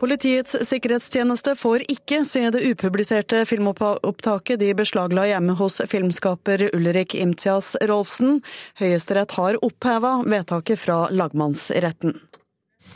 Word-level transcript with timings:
Politiets 0.00 0.54
sikkerhetstjeneste 0.64 1.52
får 1.60 1.82
ikke 1.92 2.22
se 2.24 2.40
det 2.54 2.62
upubliserte 2.70 3.42
filmopptaket 3.44 4.56
de 4.62 4.70
beslagla 4.78 5.26
hjemme 5.28 5.52
hos 5.58 5.76
filmskaper 5.92 6.70
Ulrik 6.72 7.12
Imtias 7.20 7.74
Rolfsen. 7.84 8.40
Høyesterett 8.80 9.36
har 9.36 9.60
oppheva 9.60 10.14
vedtaket 10.24 10.80
fra 10.80 11.02
lagmannsretten. 11.12 12.16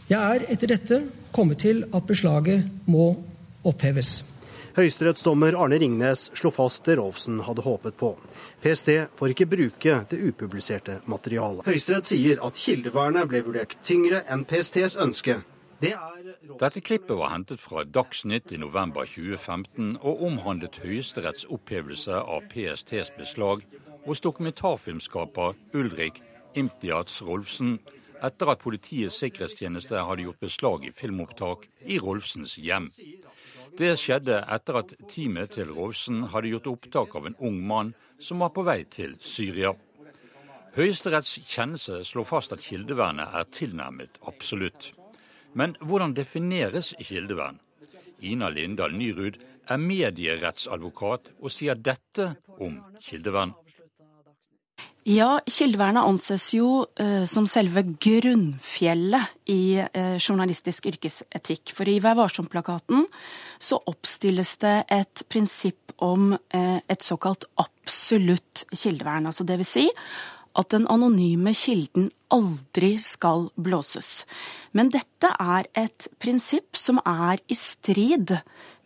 Jeg 0.09 0.17
er 0.17 0.49
etter 0.49 0.73
dette 0.73 1.03
kommet 1.37 1.61
til 1.67 1.85
at 1.93 2.09
beslaget 2.09 2.65
må 2.89 3.13
oppheves. 3.69 4.23
Høyesterettsdommer 4.75 5.61
Arne 5.61 5.77
Ringnes 5.79 6.31
slo 6.33 6.49
fast 6.57 6.89
det 6.89 6.97
Rolfsen 6.99 7.43
hadde 7.45 7.69
håpet 7.69 8.01
på. 8.01 8.15
PST 8.65 8.95
får 9.21 9.37
ikke 9.37 9.53
bruke 9.53 10.01
det 10.09 10.25
upubliserte 10.25 11.03
materialet. 11.05 11.69
Høyesterett 11.69 12.09
sier 12.09 12.41
at 12.41 12.57
kildevernet 12.57 13.29
ble 13.29 13.45
vurdert 13.45 13.77
tyngre 13.85 14.25
enn 14.25 14.49
PSTs 14.49 14.97
ønske 15.05 15.43
dette 16.61 16.81
klippet 16.81 17.17
var 17.19 17.33
hentet 17.33 17.61
fra 17.61 17.85
Dagsnytt 17.85 18.53
i 18.53 18.61
november 18.61 19.09
2015 19.09 19.97
og 20.01 20.23
omhandlet 20.29 20.81
Høyesteretts 20.85 21.49
opphevelse 21.53 22.21
av 22.21 22.47
PSTs 22.53 23.13
beslag 23.19 23.65
hos 24.07 24.23
dokumentarfilmskaper 24.25 25.55
Ulrik 25.75 26.21
Imtiaz 26.55 27.21
Rolfsen 27.27 27.79
etter 28.25 28.53
at 28.53 28.63
Politiets 28.63 29.19
sikkerhetstjeneste 29.21 30.05
hadde 30.09 30.27
gjort 30.27 30.43
beslag 30.45 30.87
i 30.89 30.93
filmopptak 30.95 31.67
i 31.85 31.99
Rolfsens 32.01 32.57
hjem. 32.57 32.89
Det 33.79 33.97
skjedde 33.99 34.39
etter 34.55 34.79
at 34.81 34.95
teamet 35.11 35.57
til 35.57 35.73
Rolfsen 35.75 36.29
hadde 36.33 36.53
gjort 36.53 36.71
opptak 36.77 37.17
av 37.19 37.27
en 37.29 37.41
ung 37.43 37.59
mann 37.67 37.95
som 38.23 38.45
var 38.45 38.55
på 38.55 38.65
vei 38.67 38.85
til 38.87 39.17
Syria. 39.21 39.75
Høyesteretts 40.75 41.41
kjennelse 41.47 42.01
slår 42.07 42.27
fast 42.27 42.55
at 42.55 42.63
kildevernet 42.63 43.35
er 43.35 43.51
tilnærmet 43.51 44.23
absolutt. 44.31 44.93
Men 45.55 45.77
hvordan 45.81 46.15
defineres 46.15 46.95
kildevern? 47.01 47.61
Ina 48.25 48.49
Lindahl 48.51 48.95
Nyrud 48.97 49.39
er 49.71 49.81
medierettsadvokat 49.81 51.29
og 51.41 51.53
sier 51.53 51.79
dette 51.79 52.35
om 52.61 52.81
kildevern. 53.03 53.55
Ja, 55.05 55.37
kildevernet 55.45 56.07
anses 56.09 56.47
jo 56.57 56.87
eh, 56.97 57.27
som 57.29 57.45
selve 57.45 57.83
grunnfjellet 57.85 59.35
i 59.53 59.77
eh, 59.85 60.15
journalistisk 60.17 60.89
yrkesetikk. 60.89 61.75
For 61.77 61.91
i 61.93 61.99
Vær 62.01 62.17
varsom-plakaten 62.17 63.05
så 63.61 63.83
oppstilles 63.85 64.55
det 64.65 64.79
et 64.97 65.25
prinsipp 65.29 65.93
om 66.01 66.33
eh, 66.33 66.81
et 66.89 67.05
såkalt 67.05 67.45
absolutt 67.61 68.65
kildevern. 68.73 69.29
Altså 69.29 69.45
det 69.45 69.61
vil 69.61 69.69
si 69.69 69.85
at 70.55 70.71
den 70.75 70.87
anonyme 70.91 71.55
kilden 71.57 72.11
aldri 72.35 72.95
skal 73.03 73.49
blåses. 73.55 74.25
Men 74.73 74.91
dette 74.95 75.31
er 75.41 75.69
et 75.79 76.09
prinsipp 76.23 76.79
som 76.79 77.01
er 77.05 77.43
i 77.51 77.59
strid 77.59 78.37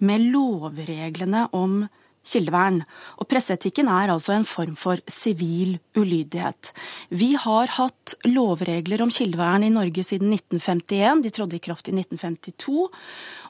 med 0.04 0.28
lovreglene 0.32 1.46
om 1.56 1.82
kildevern. 2.28 2.82
Og 3.20 3.28
presseetikken 3.30 3.88
er 3.92 4.12
altså 4.12 4.34
en 4.36 4.46
form 4.48 4.76
for 4.78 5.00
sivil 5.10 5.78
ulydighet. 5.96 6.72
Vi 7.08 7.32
har 7.40 7.72
hatt 7.78 8.16
lovregler 8.28 9.02
om 9.04 9.12
kildevern 9.14 9.64
i 9.64 9.72
Norge 9.72 10.04
siden 10.04 10.32
1951. 10.36 11.24
De 11.24 11.34
trådte 11.34 11.58
i 11.58 11.64
kraft 11.64 11.88
i 11.88 11.96
1952. 11.96 12.88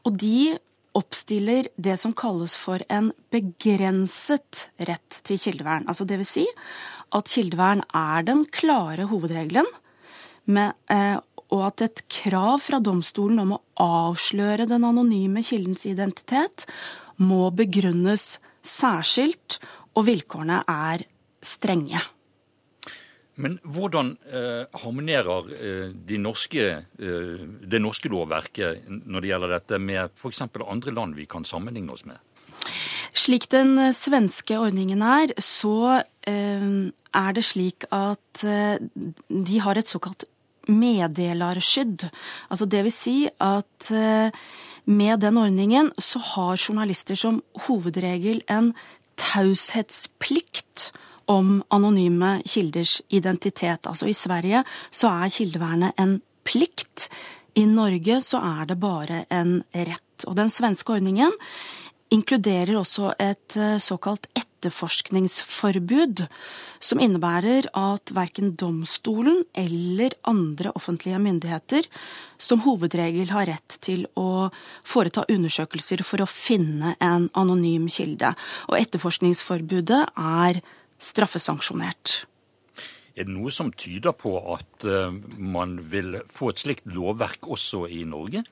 Og 0.06 0.19
de 0.20 0.56
oppstiller 0.98 1.69
det 1.77 1.98
som 2.00 2.14
kalles 2.16 2.55
for 2.58 2.83
en 2.91 3.11
begrenset 3.33 4.69
rett 4.89 5.20
til 5.27 5.41
kildevern. 5.41 5.86
Altså 5.86 6.06
det 6.08 6.19
vil 6.20 6.28
si 6.28 6.46
at 7.14 7.31
kildevern 7.31 7.84
er 7.97 8.27
den 8.27 8.45
klare 8.53 9.08
hovedregelen, 9.11 9.69
med, 10.48 10.77
eh, 10.89 11.19
og 11.52 11.64
at 11.67 11.85
et 11.85 12.02
krav 12.13 12.61
fra 12.64 12.80
domstolen 12.80 13.41
om 13.45 13.57
å 13.57 13.63
avsløre 13.85 14.69
den 14.69 14.85
anonyme 14.85 15.42
kildens 15.45 15.86
identitet 15.89 16.67
må 17.20 17.48
begrunnes 17.52 18.39
særskilt, 18.64 19.58
og 19.96 20.07
vilkårene 20.07 20.63
er 20.69 21.05
strenge. 21.42 22.01
Men 23.39 23.58
hvordan 23.63 24.17
eh, 24.27 24.64
harmonerer 24.83 25.51
eh, 25.55 25.90
de 25.95 26.19
norske, 26.19 26.64
eh, 26.98 27.45
det 27.70 27.79
norske 27.79 28.11
lovverket 28.11 28.89
når 28.89 29.23
det 29.23 29.30
gjelder 29.30 29.55
dette, 29.55 29.79
med 29.79 30.11
f.eks. 30.19 30.42
andre 30.58 30.95
land 30.95 31.14
vi 31.19 31.27
kan 31.30 31.46
sammenligne 31.46 31.95
oss 31.95 32.05
med? 32.08 32.19
Slik 33.18 33.48
den 33.51 33.77
eh, 33.83 33.95
svenske 33.96 34.58
ordningen 34.61 35.02
er, 35.02 35.34
så 35.42 36.01
eh, 36.29 36.67
er 37.18 37.34
det 37.34 37.46
slik 37.46 37.89
at 37.95 38.45
eh, 38.46 38.79
de 39.29 39.62
har 39.64 39.79
et 39.79 39.90
såkalt 39.90 40.29
meddelarskydd. 40.68 42.05
Altså 42.52 42.68
det 42.68 42.84
vil 42.84 42.92
si 42.92 43.17
at 43.40 43.89
med 44.84 45.23
den 45.24 45.39
ordningen 45.40 45.89
så 45.96 46.20
har 46.20 46.61
journalister 46.61 47.17
som 47.17 47.39
hovedregel 47.64 48.42
en 48.52 48.74
taushetsplikt 49.17 50.90
om 51.33 51.62
anonyme 51.73 52.34
kilders 52.45 52.98
identitet. 53.08 53.89
Altså 53.89 54.11
i 54.12 54.17
Sverige 54.17 54.61
så 54.90 55.08
er 55.24 55.33
kildevernet 55.33 55.96
en 55.96 56.18
plikt. 56.45 57.08
I 57.57 57.64
Norge 57.64 58.20
så 58.28 58.45
er 58.45 58.68
det 58.68 58.77
bare 58.84 59.24
en 59.33 59.62
rett. 59.73 60.28
Og 60.28 60.36
den 60.36 60.52
svenske 60.52 60.98
ordningen 60.98 61.33
inkluderer 62.14 62.77
også 62.79 63.13
et 63.20 63.57
eh, 63.58 63.79
såkalt 63.83 64.27
etterforskningsforbud, 64.39 66.27
som 66.80 67.01
innebærer 67.02 67.69
at 67.77 68.13
verken 68.14 68.55
domstolen 68.58 69.45
eller 69.58 70.14
andre 70.29 70.73
offentlige 70.79 71.19
myndigheter 71.23 71.89
som 72.39 72.63
hovedregel 72.64 73.33
har 73.35 73.46
rett 73.51 73.79
til 73.85 74.07
å 74.19 74.51
foreta 74.86 75.27
undersøkelser 75.29 76.05
for 76.07 76.23
å 76.23 76.30
finne 76.30 76.95
en 77.02 77.29
anonym 77.39 77.89
kilde. 77.92 78.35
Og 78.70 78.79
etterforskningsforbudet 78.80 80.02
er 80.14 80.63
straffesanksjonert. 81.02 82.25
Er 83.19 83.27
det 83.27 83.35
noe 83.35 83.51
som 83.51 83.73
tyder 83.75 84.14
på 84.14 84.39
at 84.55 84.86
eh, 84.86 85.11
man 85.39 85.79
vil 85.90 86.20
få 86.30 86.52
et 86.52 86.63
slikt 86.63 86.86
lovverk 86.95 87.51
også 87.51 87.89
i 87.90 88.05
Norge? 88.07 88.45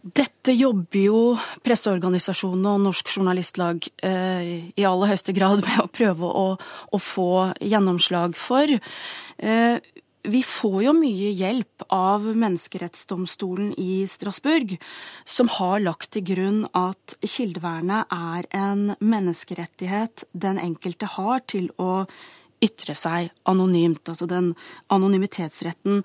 Dette 0.00 0.54
jobber 0.56 1.02
jo 1.02 1.22
presseorganisasjonene 1.64 2.70
og 2.72 2.84
Norsk 2.86 3.10
Journalistlag 3.12 3.84
eh, 4.06 4.70
i 4.72 4.86
aller 4.88 5.12
høyeste 5.12 5.34
grad 5.36 5.60
med 5.66 5.82
å 5.82 5.90
prøve 5.92 6.30
å, 6.30 6.46
å 6.56 7.00
få 7.00 7.32
gjennomslag 7.60 8.38
for. 8.40 8.72
Eh, 9.36 9.76
vi 10.24 10.40
får 10.44 10.78
jo 10.84 10.94
mye 10.96 11.34
hjelp 11.36 11.84
av 11.92 12.24
Menneskerettsdomstolen 12.24 13.74
i 13.80 14.06
Strasbourg, 14.08 14.74
som 15.28 15.52
har 15.52 15.80
lagt 15.84 16.12
til 16.16 16.24
grunn 16.32 16.64
at 16.76 17.16
kildevernet 17.20 18.08
er 18.12 18.48
en 18.56 18.94
menneskerettighet 19.00 20.26
den 20.32 20.60
enkelte 20.60 21.08
har 21.16 21.44
til 21.48 21.68
å 21.80 22.06
ytre 22.64 22.94
seg 22.98 23.30
anonymt. 23.48 24.04
Altså 24.08 24.28
den 24.30 24.52
anonymitetsretten 24.92 26.04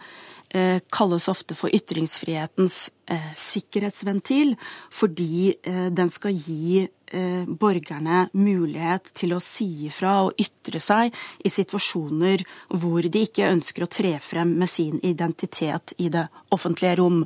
Eh, 0.55 0.79
kalles 0.93 1.27
ofte 1.27 1.55
for 1.57 1.73
ytringsfrihetens 1.73 2.91
eh, 3.11 3.31
sikkerhetsventil, 3.35 4.53
fordi 4.93 5.55
eh, 5.65 5.87
den 5.91 6.11
skal 6.13 6.37
gi 6.37 6.85
borgerne 7.11 8.29
mulighet 8.33 9.11
til 9.17 9.33
å 9.35 9.43
si 9.43 9.87
ifra 9.87 10.23
og 10.25 10.33
ytre 10.41 10.79
seg 10.81 11.13
i 11.45 11.49
situasjoner 11.53 12.43
hvor 12.81 13.05
de 13.05 13.25
ikke 13.27 13.51
ønsker 13.51 13.85
å 13.85 13.91
tre 13.91 14.15
frem 14.23 14.55
med 14.59 14.69
sin 14.71 14.99
identitet 15.05 15.93
i 16.01 16.09
det 16.13 16.25
offentlige 16.55 16.95
rom. 17.01 17.23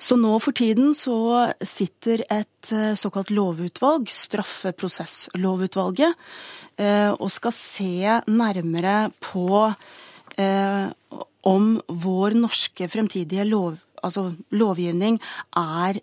Så 0.00 0.16
nå 0.18 0.32
for 0.42 0.56
tiden 0.56 0.94
så 0.98 1.52
sitter 1.60 2.24
et 2.32 2.72
såkalt 2.98 3.30
lovutvalg, 3.30 4.08
straffeprosesslovutvalget, 4.10 6.16
og 7.20 7.30
skal 7.30 7.54
se 7.54 8.16
nærmere 8.26 9.12
på 9.22 9.70
om 11.44 11.80
vår 11.86 12.34
norske 12.40 12.88
fremtidige 12.90 13.44
lov, 13.46 13.76
altså 14.02 14.32
lovgivning 14.56 15.20
er 15.60 16.00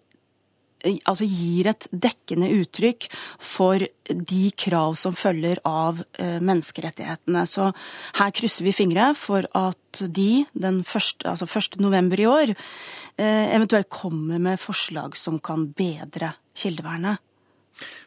altså 0.83 1.27
gir 1.29 1.69
et 1.71 1.87
dekkende 1.91 2.49
uttrykk 2.61 3.07
for 3.41 3.83
de 4.09 4.43
krav 4.57 4.95
som 4.99 5.15
følger 5.17 5.61
av 5.67 6.01
eh, 6.19 6.39
menneskerettighetene. 6.41 7.45
Så 7.49 7.71
her 8.19 8.35
krysser 8.35 8.67
vi 8.67 8.75
fingre 8.75 9.11
for 9.17 9.47
at 9.57 10.01
de 10.01 10.45
den 10.53 10.81
første, 10.87 11.27
altså 11.29 11.47
1. 11.47 11.79
november 11.83 12.19
i 12.19 12.29
år 12.29 12.53
eh, 12.53 13.51
eventuelt 13.55 13.89
kommer 13.91 14.39
med 14.39 14.61
forslag 14.61 15.17
som 15.19 15.39
kan 15.43 15.69
bedre 15.77 16.33
kildevernet. 16.57 17.21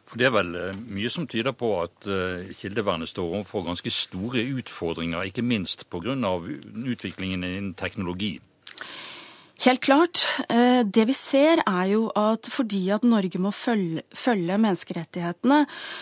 For 0.04 0.20
Det 0.20 0.28
er 0.28 0.34
vel 0.34 0.54
eh, 0.58 0.80
mye 0.94 1.10
som 1.10 1.26
tyder 1.30 1.54
på 1.56 1.70
at 1.82 2.08
eh, 2.10 2.52
kildevernet 2.54 3.10
står 3.10 3.38
overfor 3.40 3.64
ganske 3.66 3.90
store 3.90 4.44
utfordringer, 4.60 5.26
ikke 5.26 5.42
minst 5.42 5.88
pga. 5.90 6.14
utviklingen 6.14 7.44
innen 7.44 7.74
teknologi? 7.74 8.38
Helt 9.62 9.80
klart. 9.80 10.24
Eh, 10.50 10.82
det 10.82 11.04
vi 11.06 11.14
ser 11.14 11.62
er 11.62 11.86
jo 11.92 12.08
at 12.18 12.48
fordi 12.50 12.88
at 12.90 13.04
Norge 13.06 13.38
må 13.38 13.52
følge, 13.54 14.02
følge 14.10 14.58
menneskerettighetene, 14.58 15.60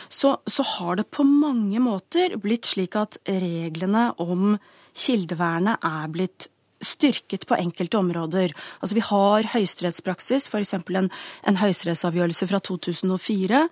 så, 0.08 0.38
så, 0.48 0.64
har 0.78 0.96
det 0.96 1.10
på 1.12 1.26
mange 1.26 1.82
måter 1.82 2.38
blitt 2.40 2.70
slik 2.72 2.96
at 2.96 3.20
reglene 3.28 4.08
om 4.24 4.56
kildevernet 4.96 5.84
er 5.84 6.08
blitt 6.12 6.48
styrket 6.82 7.46
på 7.46 7.58
enkelte 7.60 8.00
områder. 8.00 8.56
Altså 8.80 8.96
Vi 8.96 9.04
har 9.06 9.52
høyesterettspraksis, 9.52 10.48
f.eks. 10.48 10.74
en, 10.74 11.12
en 11.46 11.60
høyesterettsavgjørelse 11.60 12.48
fra 12.50 12.58
2004, 12.58 13.66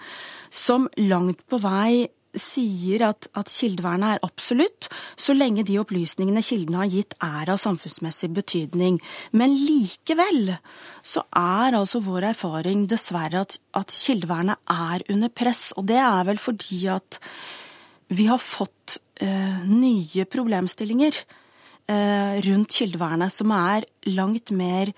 som 0.51 0.87
langt 1.01 1.43
på 1.49 1.59
vei 1.65 2.07
sier 2.39 3.03
at, 3.09 3.27
at 3.35 3.51
kildevernet 3.51 4.17
er 4.17 4.25
absolutt, 4.27 4.89
så 5.19 5.35
lenge 5.35 5.65
de 5.67 5.79
opplysningene 5.81 6.43
kildene 6.45 6.83
har 6.85 6.93
gitt 6.93 7.17
er 7.25 7.51
av 7.53 7.61
samfunnsmessig 7.63 8.31
betydning. 8.37 9.01
Men 9.33 9.57
likevel 9.57 10.55
så 11.03 11.25
er 11.37 11.79
altså 11.79 12.03
vår 12.05 12.31
erfaring 12.33 12.87
dessverre 12.91 13.43
at, 13.45 13.59
at 13.77 13.95
kildevernet 13.95 14.61
er 14.71 15.05
under 15.11 15.33
press. 15.33 15.71
Og 15.77 15.89
det 15.91 15.99
er 16.03 16.25
vel 16.29 16.41
fordi 16.43 16.85
at 16.93 17.21
vi 18.11 18.27
har 18.31 18.43
fått 18.43 18.99
eh, 19.23 19.63
nye 19.67 20.27
problemstillinger 20.31 21.15
eh, 21.91 22.41
rundt 22.47 22.75
kildevernet 22.79 23.35
som 23.35 23.55
er 23.55 23.87
langt 24.11 24.51
mer 24.55 24.91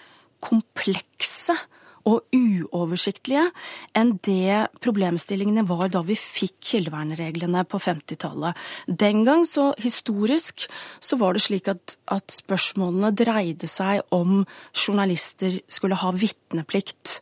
komplekse 0.42 1.56
og 2.08 2.34
uoversiktlige 2.34 3.44
enn 3.98 4.16
det 4.26 4.68
problemstillingene 4.82 5.64
var 5.68 5.90
da 5.92 6.02
vi 6.06 6.16
fikk 6.18 6.56
kildevernreglene 6.72 7.64
på 7.68 7.80
50-tallet. 7.82 8.58
Den 8.86 9.22
gang, 9.28 9.46
så 9.48 9.70
historisk, 9.82 10.66
så 11.00 11.18
var 11.20 11.36
det 11.36 11.44
slik 11.46 11.70
at, 11.70 11.96
at 12.10 12.34
spørsmålene 12.34 13.12
dreide 13.14 13.70
seg 13.70 14.02
om 14.14 14.42
journalister 14.74 15.60
skulle 15.70 16.00
ha 16.00 16.12
vitneplikt 16.16 17.20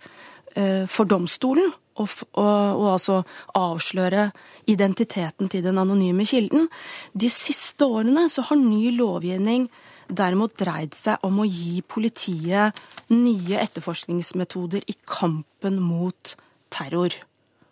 uh, 0.56 0.86
for 0.88 1.08
domstolen. 1.08 1.72
Og, 2.00 2.08
og, 2.38 2.46
og, 2.78 2.86
altså 2.94 3.16
avsløre 3.58 4.30
identiteten 4.70 5.50
til 5.52 5.64
den 5.66 5.76
anonyme 5.82 6.24
kilden. 6.24 6.70
De 7.12 7.28
siste 7.28 7.84
årene 7.84 8.24
så 8.32 8.46
har 8.48 8.56
ny 8.56 8.94
lovgivning 8.96 9.66
derimot 10.16 10.56
dreid 10.58 10.94
seg 10.96 11.22
om 11.26 11.40
å 11.42 11.48
gi 11.48 11.80
politiet 11.86 12.76
nye 13.12 13.60
etterforskningsmetoder 13.62 14.86
i 14.90 14.96
kampen 15.06 15.80
mot 15.82 16.34
terror. 16.72 17.14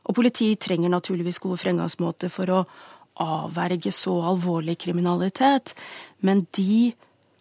Og 0.09 0.17
politiet 0.17 0.63
trenger 0.65 0.93
naturligvis 0.93 1.41
gode 1.43 1.61
fremgangsmåter 1.61 2.33
for 2.33 2.55
å 2.55 2.63
avverge 3.19 3.93
så 3.95 4.15
alvorlig 4.31 4.79
kriminalitet, 4.81 5.75
men 6.25 6.47
de 6.57 6.95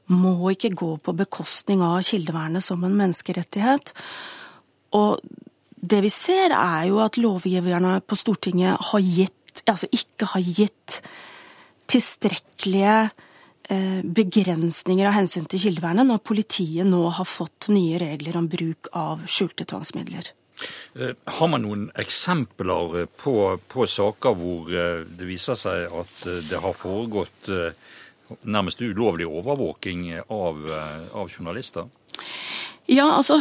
må 0.07 0.53
ikke 0.53 0.73
gå 0.77 0.94
på 1.03 1.13
bekostning 1.19 1.83
av 1.83 2.00
kildevernet 2.07 2.63
som 2.63 2.83
en 2.88 2.95
menneskerettighet. 2.95 3.91
Og 4.97 5.19
det 5.77 6.00
vi 6.05 6.11
ser, 6.11 6.55
er 6.55 6.88
jo 6.89 7.01
at 7.03 7.19
lovgiverne 7.19 8.00
på 8.07 8.17
Stortinget 8.19 8.89
har 8.91 9.03
gitt, 9.03 9.63
altså 9.67 9.89
ikke 9.91 10.31
har 10.33 10.43
gitt 10.43 11.01
tilstrekkelige 11.91 12.97
begrensninger 13.67 15.09
av 15.09 15.15
hensyn 15.17 15.47
til 15.49 15.59
kildevernet 15.59 16.07
når 16.07 16.21
politiet 16.23 16.87
nå 16.87 17.01
har 17.17 17.27
fått 17.27 17.67
nye 17.73 17.99
regler 17.99 18.37
om 18.39 18.47
bruk 18.47 18.87
av 18.95 19.25
skjulte 19.27 19.67
tvangsmidler. 19.67 20.31
Eh, 20.97 21.13
har 21.37 21.51
man 21.51 21.65
noen 21.65 21.87
eksempler 21.99 23.05
på, 23.19 23.35
på 23.69 23.87
saker 23.91 24.37
hvor 24.39 24.71
eh, 24.73 25.03
det 25.05 25.27
viser 25.29 25.59
seg 25.59 25.93
at 25.93 26.23
det 26.49 26.61
har 26.63 26.77
foregått 26.77 27.51
nærmest 28.43 28.81
ulovlig 28.83 29.27
overvåking 29.27 30.09
av, 30.19 30.63
av 31.15 31.29
journalister? 31.31 31.87
Ja, 32.87 33.05
altså 33.19 33.39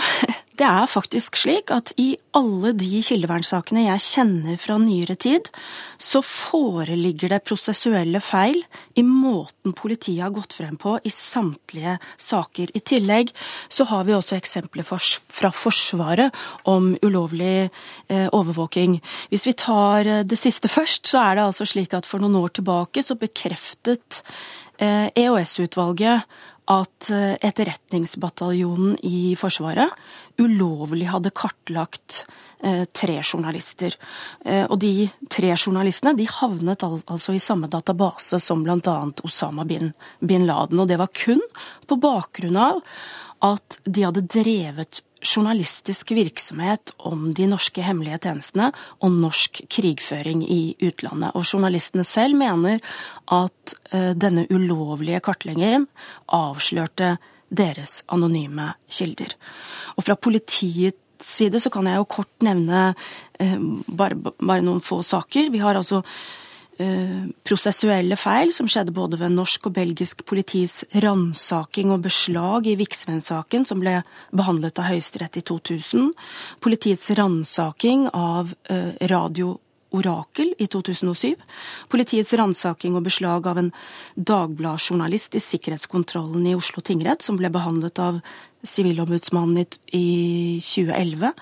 Det 0.56 0.64
er 0.64 0.88
faktisk 0.88 1.36
slik 1.36 1.68
at 1.74 1.90
i 2.00 2.14
alle 2.36 2.70
de 2.76 3.02
kildevernsakene 3.04 3.82
jeg 3.90 4.04
kjenner 4.04 4.56
fra 4.60 4.78
nyere 4.80 5.16
tid, 5.20 5.50
så 6.00 6.22
foreligger 6.24 7.34
det 7.34 7.42
prosessuelle 7.44 8.22
feil 8.24 8.62
i 8.96 9.04
måten 9.04 9.74
politiet 9.76 10.22
har 10.24 10.32
gått 10.32 10.56
frem 10.56 10.78
på 10.80 10.94
i 11.04 11.12
samtlige 11.12 11.98
saker. 12.16 12.72
I 12.72 12.84
tillegg 12.88 13.34
så 13.68 13.84
har 13.90 14.08
vi 14.08 14.16
også 14.16 14.38
eksempler 14.38 14.86
fra 14.88 15.52
Forsvaret 15.52 16.32
om 16.72 16.94
ulovlig 17.04 17.68
eh, 18.08 18.26
overvåking. 18.32 19.00
Hvis 19.28 19.48
vi 19.50 19.56
tar 19.60 20.08
eh, 20.08 20.24
det 20.24 20.40
siste 20.40 20.72
først, 20.72 21.04
så 21.12 21.20
er 21.20 21.36
det 21.36 21.48
altså 21.50 21.68
slik 21.68 21.96
at 21.96 22.08
for 22.08 22.24
noen 22.24 22.40
år 22.40 22.56
tilbake 22.56 23.04
så 23.04 23.18
bekreftet 23.20 24.22
EOS-utvalget 24.80 26.16
eh, 26.16 26.20
e 26.20 26.54
at 26.66 27.08
Etterretningsbataljonen 27.46 28.96
i 29.06 29.36
Forsvaret 29.38 29.92
ulovlig 30.42 31.08
hadde 31.10 31.32
kartlagt 31.36 32.24
eh, 32.60 32.84
tre 32.92 33.18
journalister. 33.22 33.96
Eh, 34.44 34.64
og 34.64 34.78
de 34.82 35.08
tre 35.32 35.52
journalistene 35.56 36.16
de 36.18 36.28
havnet 36.30 36.84
altså 36.86 37.36
i 37.36 37.42
samme 37.42 37.70
database 37.72 38.40
som 38.42 38.64
bl.a. 38.66 38.96
Osama 39.26 39.66
bin, 39.68 39.92
bin 40.20 40.46
Laden. 40.48 40.80
Og 40.82 40.88
det 40.90 41.00
var 41.00 41.12
kun 41.16 41.42
på 41.86 42.00
bakgrunn 42.00 42.60
av 42.60 42.82
at 43.44 43.80
de 43.84 44.06
hadde 44.06 44.24
drevet 44.32 45.02
journalistisk 45.26 46.12
virksomhet 46.14 46.92
om 47.08 47.30
de 47.34 47.46
norske 47.50 47.82
hemmelige 47.82 48.20
tjenestene 48.26 48.70
og 49.04 49.14
norsk 49.16 49.62
krigføring 49.72 50.44
i 50.44 50.76
utlandet. 50.84 51.34
Og 51.34 51.46
journalistene 51.46 52.04
selv 52.06 52.36
mener 52.38 52.82
at 53.32 53.76
uh, 53.92 54.12
denne 54.16 54.46
ulovlige 54.52 55.22
kartleggingen 55.24 55.88
avslørte 56.32 57.16
deres 57.48 58.00
anonyme 58.12 58.72
kilder. 58.90 59.36
Og 59.96 60.06
fra 60.06 60.16
politiets 60.16 61.02
side 61.22 61.60
så 61.62 61.70
kan 61.72 61.86
jeg 61.88 62.00
jo 62.00 62.08
kort 62.18 62.44
nevne 62.44 62.88
eh, 63.40 63.56
bare, 63.88 64.18
bare, 64.18 64.64
noen 64.64 64.82
få 64.84 65.00
saker. 65.06 65.52
Vi 65.54 65.62
har 65.62 65.78
altså 65.78 66.02
Eh, 66.78 67.28
prosessuelle 67.48 68.18
feil 68.20 68.50
som 68.52 68.66
skjedde 68.68 68.92
både 68.92 69.16
ved 69.16 69.32
norsk 69.32 69.70
og 69.70 69.72
belgisk 69.78 70.20
politis 70.28 70.82
ransaking 71.00 71.88
og 71.94 72.02
beslag 72.04 72.68
i 72.68 72.74
Viksvenn-saken, 72.76 73.64
som 73.64 73.80
ble 73.80 74.02
behandlet 74.36 74.76
av 74.82 74.90
Høyesterett 74.90 75.38
i 75.40 75.44
2000. 75.48 76.10
Politiets 76.60 77.08
ransaking 77.16 78.10
av 78.12 78.52
eh, 78.68 78.92
Radio 79.08 79.54
Orakel 79.96 80.52
i 80.58 80.68
2007. 80.70 81.34
Politiets 81.92 82.34
ransaking 82.38 82.96
og 82.98 83.06
beslag 83.06 83.48
av 83.50 83.60
en 83.62 83.72
dagbladjournalist 84.16 85.36
i 85.38 85.42
sikkerhetskontrollen 85.42 86.46
i 86.46 86.54
Oslo 86.58 86.84
tingrett, 86.84 87.24
som 87.24 87.38
ble 87.40 87.50
behandlet 87.52 88.00
av 88.02 88.20
Sivilombudsmannen 88.66 89.66
i 89.94 90.06
2011. 90.64 91.32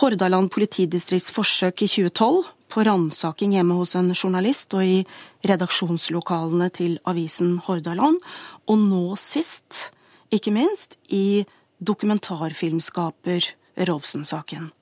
Hordaland 0.00 0.50
politidistrikts 0.50 1.30
forsøk 1.34 1.84
i 1.84 1.90
2012 1.90 2.48
på 2.74 2.82
ransaking 2.88 3.54
hjemme 3.54 3.76
hos 3.78 3.94
en 3.98 4.10
journalist 4.14 4.74
og 4.74 4.82
i 4.82 4.96
redaksjonslokalene 5.46 6.70
til 6.74 6.96
avisen 7.06 7.58
Hordaland. 7.66 8.18
Og 8.66 8.80
nå 8.80 9.04
sist, 9.20 9.90
ikke 10.34 10.54
minst, 10.54 10.98
i 11.06 11.44
dokumentarfilmskaper 11.78 13.52
Rolfsen-saken. 13.86 14.72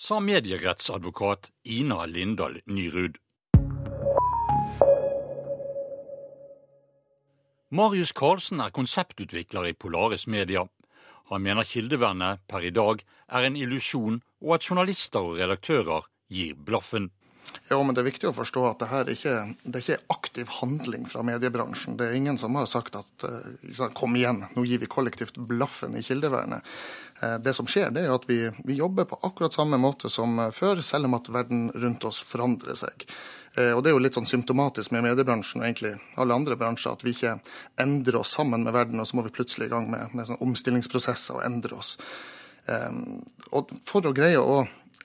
Sa 0.00 0.16
medierettsadvokat 0.20 1.50
Ina 1.64 2.06
Lindahl 2.06 2.60
Nyrud. 2.66 3.18
Marius 7.68 8.12
Karlsen 8.16 8.62
er 8.64 8.72
konseptutvikler 8.72 9.68
i 9.68 9.74
Polaris 9.76 10.24
Media. 10.26 10.64
Han 11.28 11.44
mener 11.44 11.68
kildevernet 11.68 12.40
per 12.48 12.64
i 12.64 12.72
dag 12.72 13.04
er 13.28 13.50
en 13.50 13.60
illusjon, 13.60 14.22
og 14.40 14.56
at 14.56 14.70
journalister 14.70 15.20
og 15.20 15.36
redaktører 15.42 16.08
gir 16.32 16.56
blaffen. 16.56 17.10
Ja, 17.68 17.82
men 17.82 17.94
Det 17.94 18.02
er 18.02 18.08
viktig 18.08 18.28
å 18.30 18.34
forstå 18.34 18.64
at 18.66 18.80
det 18.82 18.88
her 18.90 19.08
ikke, 19.10 19.34
det 19.64 19.78
er 19.78 19.84
ikke 19.84 20.14
aktiv 20.16 20.50
handling 20.60 21.06
fra 21.10 21.22
mediebransjen. 21.26 21.96
Det 21.98 22.08
er 22.08 22.16
ingen 22.18 22.38
som 22.38 22.56
har 22.58 22.66
sagt 22.70 22.96
at 22.98 23.26
uh, 23.26 23.86
kom 23.94 24.16
igjen, 24.18 24.42
nå 24.56 24.64
gir 24.66 24.80
vi 24.82 24.90
kollektivt 24.90 25.38
blaffen 25.50 25.96
i 25.98 26.02
kildevernet. 26.06 26.66
Uh, 27.22 27.36
det 27.42 27.54
som 27.56 27.68
skjer, 27.68 27.90
det 27.94 28.06
er 28.06 28.14
at 28.14 28.24
vi, 28.28 28.42
vi, 28.64 28.78
jobber 28.80 29.08
på 29.10 29.18
akkurat 29.26 29.54
samme 29.54 29.78
måte 29.80 30.10
som 30.12 30.38
uh, 30.40 30.48
før, 30.54 30.80
selv 30.84 31.10
om 31.10 31.18
at 31.18 31.28
verden 31.32 31.68
rundt 31.74 32.06
oss 32.08 32.20
forandrer 32.24 32.78
seg. 32.78 33.06
Og 33.50 33.80
Det 33.82 33.90
er 33.90 33.96
jo 33.96 34.00
litt 34.00 34.14
sånn 34.14 34.28
symptomatisk 34.30 34.92
med 34.94 35.02
mediebransjen 35.02 35.58
og 35.58 35.64
egentlig 35.66 35.90
alle 36.22 36.36
andre 36.38 36.54
bransjer 36.56 36.92
at 36.94 37.00
vi 37.02 37.10
ikke 37.10 37.32
endrer 37.82 38.20
oss 38.20 38.30
sammen 38.36 38.62
med 38.62 38.76
verden, 38.76 39.02
og 39.02 39.08
så 39.10 39.18
må 39.18 39.24
vi 39.26 39.32
plutselig 39.34 39.66
i 39.66 39.72
gang 39.72 39.88
med, 39.90 40.14
med 40.14 40.28
sånn 40.28 40.38
omstillingsprosesser 40.46 41.34
og 41.34 41.42
endre 41.42 41.80
oss. 41.82 41.96
Og 43.50 43.72
For 43.90 44.06
å 44.06 44.14
greie 44.14 44.38
å 44.38 44.60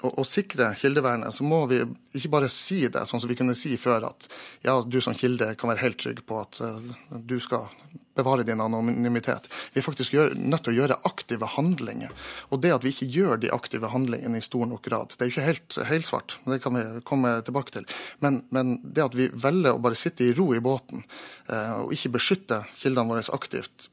å, 0.06 0.12
å, 0.22 0.26
sikre 0.28 0.70
kildevernet, 0.78 1.34
så 1.34 1.46
må 1.48 1.64
vi 1.72 1.82
ikke 2.14 2.32
bare 2.38 2.52
si 2.54 2.84
det, 2.86 3.06
sånn 3.10 3.24
som 3.24 3.32
vi 3.32 3.38
kunne 3.40 3.58
si 3.58 3.74
før, 3.82 4.12
at 4.12 4.30
ja, 4.66 4.78
du 4.86 5.00
som 5.02 5.18
kilde 5.18 5.54
kan 5.58 5.72
være 5.72 5.82
helt 5.82 6.00
trygg 6.04 6.22
på 6.30 6.40
at 6.44 6.62
du 7.26 7.40
skal 7.44 7.72
bevare 8.16 8.46
din 8.48 8.62
anonymitet. 8.64 9.50
Vi 9.74 9.82
er 9.82 9.86
faktisk 9.86 10.16
gjør, 10.16 10.36
nødt 10.36 10.66
til 10.66 10.76
å 10.76 10.78
gjøre 10.82 11.00
aktive 11.08 11.50
handlinger. 11.56 12.14
Og 12.50 12.62
det 12.64 12.74
at 12.76 12.86
vi 12.86 12.94
ikke 12.94 13.10
gjør 13.14 13.42
de 13.44 13.54
aktive 13.56 13.92
handlingene 13.94 14.40
i 14.40 14.46
stor 14.46 14.68
nok 14.70 14.86
grad, 14.86 15.16
det 15.16 15.22
er 15.26 15.32
jo 15.32 15.36
ikke 15.36 15.48
helt 15.50 15.80
helsvart, 15.90 16.38
det 16.48 16.62
kan 16.64 16.78
vi 16.78 16.86
komme 17.08 17.36
tilbake 17.46 17.76
til. 17.76 17.90
Men, 18.24 18.44
men, 18.56 18.78
det 18.84 19.06
at 19.06 19.18
vi 19.18 19.28
velger 19.32 19.76
å 19.76 19.82
bare 19.84 20.00
sitte 20.00 20.28
i 20.28 20.36
ro 20.38 20.52
i 20.56 20.64
båten 20.64 21.04
eh, 21.50 21.74
og 21.82 21.94
ikke 21.96 22.16
beskytte 22.18 22.64
kildene 22.78 23.12
våre 23.12 23.26
aktivt, 23.36 23.90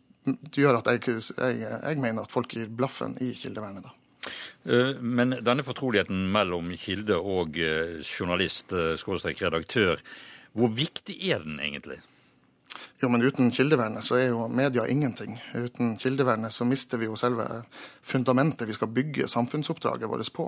gjør 0.55 0.79
at 0.79 0.93
jeg, 0.93 1.19
jeg, 1.35 1.65
jeg 1.67 1.99
mener 1.99 2.23
at 2.23 2.33
folk 2.33 2.55
gir 2.55 2.71
blaffen 2.71 3.17
i 3.25 3.33
kildevernet. 3.39 3.89
da. 3.89 3.97
Eh, 4.65 4.95
men 5.01 5.35
denne 5.43 5.65
fortroligheten 5.67 6.29
mellom 6.35 6.71
kilde 6.79 7.19
og 7.19 7.59
eh, 7.59 7.99
journalist, 8.07 8.73
eh, 8.73 8.95
redaktør, 9.43 10.03
hvor 10.53 10.71
viktig 10.77 11.17
er 11.33 11.43
den 11.43 11.59
egentlig? 11.61 11.99
Jo, 13.03 13.09
men 13.11 13.25
uten 13.27 13.51
kildevernet 13.51 14.07
så 14.07 14.15
er 14.21 14.29
jo 14.31 14.45
media 14.47 14.85
ingenting. 14.87 15.35
Uten 15.59 15.97
kildevernet 15.99 16.55
så 16.55 16.63
mister 16.69 17.01
vi 17.03 17.09
jo 17.09 17.17
selve 17.19 17.49
fundamentet 18.07 18.69
vi 18.69 18.77
skal 18.77 18.93
bygge 18.95 19.27
samfunnsoppdraget 19.33 20.07
vårt 20.07 20.31
på. 20.37 20.47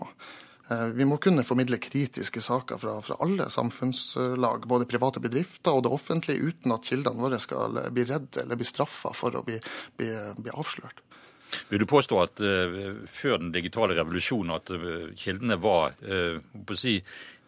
Eh, 0.70 0.84
vi 0.94 1.04
må 1.04 1.18
kunne 1.18 1.42
formidle 1.42 1.80
kritiske 1.82 2.40
saker 2.40 2.78
fra, 2.78 2.94
fra, 3.02 3.18
alle 3.26 3.48
samfunnslag, 3.50 4.68
både 4.70 4.86
private 4.86 5.20
bedrifter 5.24 5.74
og 5.74 5.82
det 5.84 5.92
offentlige, 5.98 6.52
uten 6.54 6.76
at 6.76 6.86
kildene 6.86 7.26
våre 7.26 7.42
skal 7.42 7.74
bli 7.90 8.06
redde 8.06 8.44
eller 8.44 8.60
bli 8.60 8.70
straffa 8.70 9.10
for 9.18 9.34
å 9.34 9.42
bli, 9.42 9.58
bli, 9.98 10.14
bli, 10.38 10.54
avslørt. 10.54 11.02
Vil 11.68 11.82
du 11.82 11.90
påstå 11.90 12.22
at 12.22 12.40
uh, 12.40 13.02
før 13.10 13.36
den 13.42 13.50
digitale 13.54 13.98
revolusjonen 13.98 14.54
at 14.54 14.70
uh, 14.72 15.10
kildene 15.18 15.58
var 15.60 15.98
uh, 16.06 16.38
si, 16.78 16.96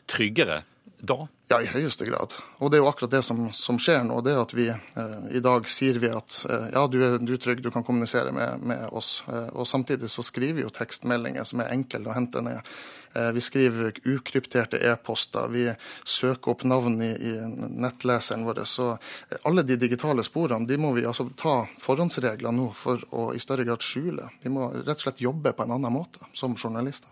tryggere 0.06 0.64
da? 0.98 1.28
Ja, 1.48 1.60
i 1.62 1.70
høyeste 1.70 2.06
grad. 2.08 2.34
Og 2.58 2.70
det 2.70 2.78
er 2.78 2.84
jo 2.84 2.90
akkurat 2.90 3.12
det 3.14 3.22
som, 3.26 3.46
som 3.54 3.78
skjer 3.78 4.02
nå. 4.06 4.18
det 4.26 4.34
at 4.40 4.54
vi 4.56 4.66
eh, 4.72 5.16
I 5.36 5.42
dag 5.44 5.68
sier 5.70 6.00
vi 6.02 6.10
at 6.10 6.40
eh, 6.50 6.68
ja, 6.74 6.86
du 6.90 6.98
er, 6.98 7.18
du 7.22 7.34
er, 7.36 7.40
trygg, 7.42 7.62
du 7.62 7.70
kan 7.70 7.86
kommunisere 7.86 8.32
med, 8.34 8.64
med 8.66 8.88
oss. 8.90 9.20
Eh, 9.28 9.50
og 9.54 9.68
samtidig 9.68 10.10
så 10.10 10.24
skriver 10.26 10.60
vi 10.60 10.66
jo 10.66 10.74
tekstmeldinger 10.74 11.46
som 11.46 11.62
er 11.62 11.74
enkle 11.76 12.08
å 12.10 12.16
hente 12.16 12.42
ned. 12.42 12.76
Eh, 13.16 13.32
vi 13.32 13.40
skriver 13.40 13.92
ukrypterte 14.04 14.76
e-poster. 14.76 15.48
Vi 15.48 15.72
søker 16.04 16.50
opp 16.50 16.64
navn 16.64 17.02
i, 17.02 17.10
i, 17.10 17.32
nettleseren 17.68 18.44
vår. 18.44 18.64
Så 18.64 18.90
eh, 18.90 19.38
alle 19.42 19.62
de 19.62 19.76
digitale 19.80 20.24
sporene 20.26 20.68
de 20.68 20.76
må 20.76 20.92
vi 20.96 21.06
altså 21.06 21.28
ta 21.36 21.62
forhåndsregler 21.80 22.52
nå 22.52 22.72
for 22.76 23.00
å 23.10 23.30
i 23.34 23.40
større 23.40 23.64
grad 23.64 23.84
skjule. 23.84 24.28
Vi 24.42 24.52
må 24.52 24.68
rett 24.82 24.98
og 24.98 25.06
slett 25.06 25.24
jobbe 25.24 25.54
på 25.56 25.64
en 25.64 25.76
annen 25.78 25.94
måte 25.94 26.28
som 26.36 26.56
journalister. 26.56 27.08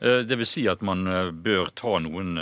Eh, 0.00 0.20
det 0.28 0.36
vil 0.40 0.48
si 0.48 0.66
at 0.68 0.84
man 0.84 1.08
bør 1.40 1.72
ta 1.76 1.96
noen 2.04 2.36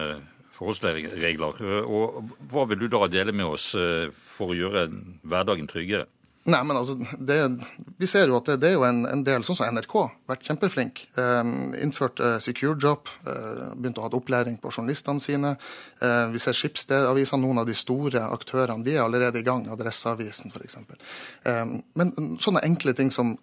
forholdsregler. 0.59 1.62
Og 1.87 2.33
hva 2.50 2.67
vil 2.69 2.83
du 2.83 2.88
da 2.93 3.07
dele 3.11 3.35
med 3.37 3.47
oss 3.49 3.71
eh, 3.79 4.11
for 4.11 4.53
å 4.53 4.59
gjøre 4.59 4.88
hverdagen 5.23 5.71
tryggere? 5.71 6.09
Nei, 6.45 6.64
men 6.64 6.76
altså, 6.76 6.95
det, 7.18 7.61
Vi 7.97 8.07
ser 8.07 8.30
jo 8.30 8.38
at 8.38 8.47
det, 8.49 8.57
det 8.62 8.71
er 8.71 8.76
jo 8.78 8.85
en, 8.87 9.02
en, 9.09 9.23
del, 9.26 9.42
sånn 9.45 9.59
som 9.59 9.75
NRK, 9.75 9.95
vært 10.30 10.47
kjempeflink. 10.49 11.02
Eh, 11.18 11.50
innført 11.83 12.23
eh, 12.25 12.37
secure 12.40 12.78
job, 12.80 13.11
eh, 13.28 13.75
begynt 13.75 13.99
å 14.00 14.07
ha 14.07 14.11
opplæring 14.16 14.57
på 14.62 14.73
journalistene 14.73 15.21
sine. 15.21 15.57
Eh, 16.00 16.28
vi 16.33 16.40
ser 16.40 16.57
Skipsstedavisene, 16.57 17.42
noen 17.42 17.61
av 17.61 17.68
de 17.68 17.76
store 17.76 18.23
aktørene, 18.33 18.87
de 18.87 18.95
er 18.97 19.02
allerede 19.02 19.42
i 19.42 19.45
gang. 19.45 19.66
Adresseavisen 19.75 20.54
f.eks. 20.54 20.78
Eh, 21.50 21.75
men 22.00 22.14
sånne 22.40 22.64
enkle 22.64 22.95
ting 22.97 23.12
som 23.12 23.35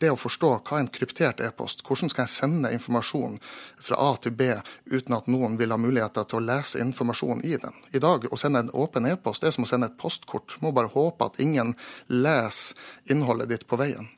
det 0.00 0.10
å 0.10 0.18
forstå 0.18 0.52
hva 0.56 0.80
er 0.80 0.86
en 0.86 0.90
kryptert 0.98 1.44
e-post, 1.44 1.84
hvordan 1.86 2.10
skal 2.10 2.26
jeg 2.26 2.34
sende 2.34 2.72
informasjon 2.74 3.38
fra 3.78 4.00
A 4.08 4.10
til 4.24 4.34
B 4.34 4.50
uten 4.90 5.14
at 5.14 5.30
noen 5.30 5.60
vil 5.60 5.76
ha 5.76 5.78
muligheter 5.78 6.26
til 6.26 6.40
å 6.40 6.46
lese 6.48 6.82
informasjon 6.82 7.44
i 7.46 7.54
den. 7.60 7.78
I 7.94 8.02
dag, 8.02 8.26
å 8.32 8.40
sende 8.40 8.64
en 8.64 8.74
åpen 8.74 9.06
e-post 9.06 9.44
det 9.44 9.52
er 9.52 9.58
som 9.60 9.68
å 9.68 9.70
sende 9.70 9.92
et 9.92 9.98
postkort. 10.00 10.58
Må 10.64 10.74
bare 10.74 10.90
håpe 10.90 11.28
at 11.28 11.38
ingen 11.44 11.76
leser 12.10 12.37
les 12.38 12.62
innholdet 13.10 13.50
ditt 13.52 13.66
på 13.68 13.78
veien. 13.80 14.08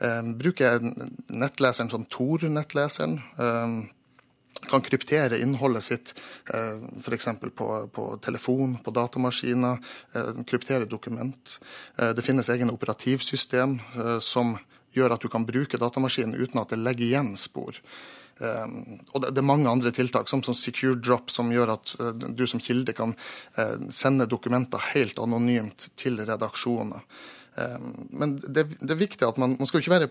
Eh, 0.00 0.22
bruker 0.22 0.80
nettleseren 1.28 1.92
som 1.92 2.04
Tor-nettleseren. 2.04 3.20
Eh, 3.38 3.76
kan 4.66 4.80
kryptere 4.80 5.38
innholdet 5.38 5.84
sitt 5.84 6.14
eh, 6.54 6.80
f.eks. 7.00 7.28
På, 7.54 7.88
på 7.92 8.06
telefon, 8.24 8.78
på 8.84 8.90
datamaskiner. 8.90 9.78
Eh, 10.12 10.32
kryptere 10.48 10.84
dokument. 10.84 11.58
Eh, 11.98 12.10
det 12.16 12.24
finnes 12.24 12.50
egen 12.50 12.72
operativsystem 12.72 13.78
som 14.20 14.56
gjør 14.96 15.16
at 15.16 15.24
du 15.24 15.28
kan 15.32 15.46
bruke 15.46 15.80
datamaskinen 15.80 16.36
uten 16.36 16.60
at 16.62 16.72
det 16.72 16.80
legger 16.80 17.10
igjen 17.10 17.34
spor. 17.40 17.80
Um, 18.36 18.98
og 19.14 19.22
det, 19.22 19.30
det, 19.32 19.40
er 19.40 19.48
mange 19.48 19.70
andre 19.70 19.90
tiltak, 19.96 20.28
som, 20.28 20.42
som 20.44 20.56
Secure 20.56 20.98
Drop, 21.00 21.30
som 21.32 21.48
gjør 21.52 21.72
at 21.72 21.94
uh, 22.00 22.10
du 22.12 22.42
som 22.48 22.60
kilde 22.60 22.92
kan 22.96 23.14
uh, 23.56 23.76
sende 23.88 24.26
dokumenter 24.28 24.82
helt 24.92 25.20
anonymt 25.22 25.88
til 25.96 26.20
redaksjoner. 26.20 27.00
Ehm, 27.56 27.92
men 28.10 28.36
det, 28.36 28.66
det, 28.80 28.90
er 28.92 29.00
viktig 29.00 29.24
at 29.24 29.38
man, 29.40 29.54
man 29.56 29.68
skal 29.68 29.80
ikke 29.80 29.94
være, 29.94 30.08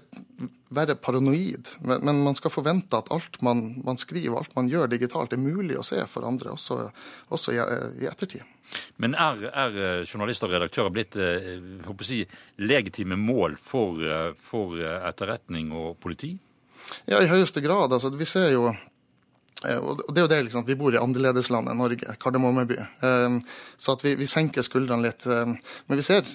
være 0.74 0.96
paranoid, 0.98 1.76
men, 1.86 2.02
men, 2.08 2.24
man 2.26 2.38
skal 2.38 2.54
forvente 2.54 2.98
at 2.98 3.12
alt 3.14 3.38
man, 3.46 3.68
man, 3.86 4.00
skriver, 4.02 4.40
alt 4.40 4.56
man 4.58 4.70
gjør 4.72 4.90
digitalt, 4.96 5.36
er 5.36 5.42
mulig 5.42 5.78
å 5.78 5.86
se 5.86 6.02
for 6.10 6.26
andre, 6.26 6.56
også, 6.56 6.80
også 7.36 7.54
i, 7.54 7.62
i, 8.02 8.10
ettertid. 8.10 8.42
Men 9.02 9.14
er, 9.14 9.46
er, 9.52 9.78
eh, 9.78 10.02
journalister 10.10 10.50
og 10.50 10.58
redaktører 10.58 10.94
blitt 10.94 11.20
eh, 11.22 11.62
si, 12.02 12.24
legitime 12.66 13.20
mål 13.20 13.60
for, 13.62 14.02
eh, 14.02 14.32
for 14.42 14.82
etterretning 14.82 15.70
og 15.76 16.00
politi? 16.02 16.34
Ja, 17.06 17.22
i 17.22 17.30
høyeste 17.30 17.62
grad. 17.66 17.94
Altså, 17.94 18.10
vi 18.18 18.26
ser 18.30 18.50
jo 18.54 18.72
Eh, 18.72 18.95
og 19.80 20.14
det 20.14 20.22
er 20.22 20.26
jo 20.26 20.32
det, 20.32 20.40
liksom, 20.48 20.66
Vi 20.68 20.78
bor 20.80 20.96
i 20.96 21.00
annerledeslandet 21.02 21.78
Norge, 21.78 22.16
Kardemommeby. 22.22 22.78
Eh, 22.78 23.38
så 23.78 23.96
vi, 24.04 24.16
vi 24.20 24.28
senker 24.30 24.66
skuldrene 24.66 25.08
litt. 25.08 25.26
Eh, 25.26 25.56
men 25.88 26.02
vi 26.02 26.06
ser 26.06 26.28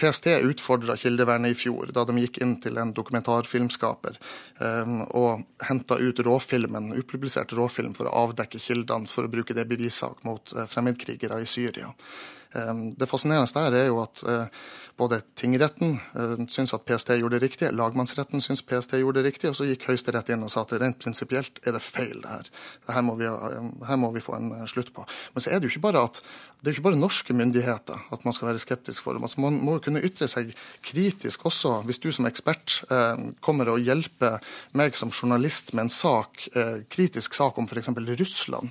PST 0.00 0.28
utfordra 0.42 0.96
kildevernet 1.00 1.54
i 1.54 1.58
fjor, 1.58 1.92
da 1.94 2.04
de 2.08 2.18
gikk 2.24 2.42
inn 2.44 2.56
til 2.62 2.78
en 2.80 2.94
dokumentarfilmskaper 2.96 4.18
og 4.62 5.64
henta 5.66 5.96
ut 5.98 6.20
råfilmen, 6.22 6.92
upublisert 6.94 7.50
råfilm 7.56 7.96
for 7.96 8.06
å 8.06 8.28
avdekke 8.28 8.60
kildene 8.62 9.10
for 9.10 9.26
å 9.26 9.32
bruke 9.32 9.56
det 9.56 9.64
bevissak 9.70 10.22
mot 10.28 10.52
fremmedkrigere 10.70 11.40
i 11.42 11.48
Syria. 11.50 11.90
Det 12.52 13.08
fascinerende 13.08 13.48
der 13.56 13.76
er 13.78 13.86
jo 13.86 14.02
at 14.02 14.22
både 14.96 15.20
tingretten 15.38 15.96
uh, 16.14 16.36
syns 16.50 16.74
at 16.76 16.84
PST 16.86 17.16
gjorde 17.18 17.38
det 17.38 17.46
riktig, 17.46 17.70
lagmannsretten 17.74 18.42
syns 18.44 18.62
PST 18.66 18.98
gjorde 19.00 19.20
det 19.20 19.32
riktig, 19.32 19.50
og 19.50 19.58
så 19.58 19.66
gikk 19.68 19.88
Høyesterett 19.88 20.32
inn 20.32 20.44
og 20.44 20.52
sa 20.52 20.64
at 20.66 20.74
rent 20.80 21.00
prinsipielt 21.02 21.62
er 21.66 21.76
det 21.76 21.82
feil, 21.84 22.18
det 22.22 22.30
her. 22.30 22.50
Her 22.92 23.04
må, 23.06 23.16
vi, 23.20 23.28
uh, 23.28 23.70
her 23.88 24.00
må 24.00 24.12
vi 24.14 24.24
få 24.24 24.36
en 24.38 24.52
slutt 24.70 24.92
på. 24.94 25.06
Men 25.34 25.44
så 25.44 25.52
er 25.52 25.60
det 25.60 25.68
jo 25.68 25.74
ikke 25.74 25.86
bare 25.88 26.06
at 26.10 26.22
det 26.62 26.70
er 26.70 26.76
jo 26.76 26.78
ikke 26.78 26.88
bare 26.92 27.00
norske 27.00 27.34
myndigheter 27.34 28.04
at 28.14 28.26
man 28.26 28.34
skal 28.36 28.52
være 28.52 28.62
skeptisk 28.62 29.02
for. 29.02 29.18
Altså 29.18 29.42
man 29.42 29.56
må 29.66 29.78
jo 29.78 29.86
kunne 29.88 30.04
ytre 30.06 30.28
seg 30.30 30.52
kritisk 30.86 31.48
også 31.50 31.80
hvis 31.88 31.98
du 32.04 32.12
som 32.14 32.28
ekspert 32.28 32.76
eh, 32.86 33.24
kommer 33.42 33.72
og 33.72 33.82
hjelper 33.82 34.38
meg 34.78 34.94
som 34.94 35.10
journalist 35.10 35.72
med 35.74 35.88
en 35.88 35.90
sak, 35.90 36.44
eh, 36.54 36.84
kritisk 36.86 37.34
sak 37.34 37.58
om 37.58 37.66
f.eks. 37.66 37.90
Russland. 37.90 38.70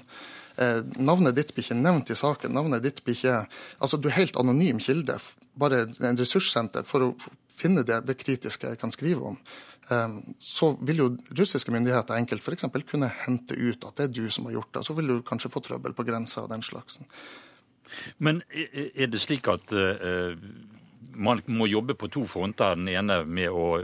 Eh, 0.61 0.83
navnet 1.01 1.35
ditt 1.35 1.53
blir 1.55 1.65
ikke 1.65 1.79
nevnt 1.79 2.11
i 2.13 2.17
saken. 2.17 2.53
Navnet 2.53 2.83
ditt 2.85 3.01
blir 3.05 3.17
ikke 3.17 3.45
Altså, 3.79 3.97
du 3.97 4.09
er 4.09 4.19
helt 4.19 4.37
anonym 4.37 4.81
kilde. 4.83 5.17
Bare 5.57 5.85
en 6.03 6.19
ressurssenter 6.19 6.85
for 6.87 7.07
å 7.07 7.11
finne 7.51 7.85
det, 7.87 8.01
det 8.05 8.19
kritiske 8.19 8.73
jeg 8.73 8.81
kan 8.81 8.93
skrive 8.93 9.33
om. 9.33 9.39
Eh, 9.89 10.17
så 10.39 10.73
vil 10.85 11.03
jo 11.03 11.07
russiske 11.37 11.73
myndigheter 11.73 12.19
enkelt 12.19 12.45
f.eks. 12.45 12.67
kunne 12.89 13.09
hente 13.23 13.57
ut 13.57 13.87
at 13.87 13.97
det 13.97 14.09
er 14.09 14.15
du 14.19 14.25
som 14.29 14.49
har 14.49 14.59
gjort 14.59 14.73
det. 14.77 14.85
Så 14.85 14.97
vil 14.97 15.09
du 15.09 15.15
kanskje 15.25 15.53
få 15.53 15.63
trøbbel 15.65 15.97
på 15.97 16.05
grensa 16.07 16.45
og 16.45 16.53
den 16.53 16.65
slagsen. 16.65 17.09
Men 18.17 18.43
er 18.53 19.09
det 19.11 19.19
slik 19.19 19.49
at 19.51 19.73
uh, 19.75 20.31
man 21.11 21.41
må 21.51 21.67
jobbe 21.67 21.97
på 21.99 22.07
to 22.07 22.23
fronter? 22.23 22.77
Den 22.79 22.87
ene 22.87 23.17
med 23.27 23.51
å 23.51 23.81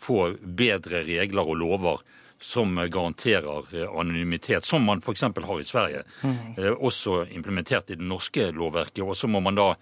få 0.00 0.32
bedre 0.40 1.02
regler 1.04 1.44
og 1.44 1.58
lover 1.60 2.00
som 2.42 2.74
garanterer 2.90 3.76
eh, 3.76 3.88
anonymitet, 4.00 4.66
som 4.66 4.84
man 4.84 4.98
f.eks. 4.98 5.22
har 5.22 5.60
i 5.60 5.64
Sverige. 5.64 6.02
Mm. 6.22 6.36
Eh, 6.58 6.70
også 6.72 7.24
implementert 7.30 7.90
i 7.90 7.94
det 7.94 8.06
norske 8.06 8.50
lovverket. 8.50 9.04
Og 9.04 9.16
så 9.16 9.30
må 9.30 9.40
man 9.40 9.58
da 9.58 9.72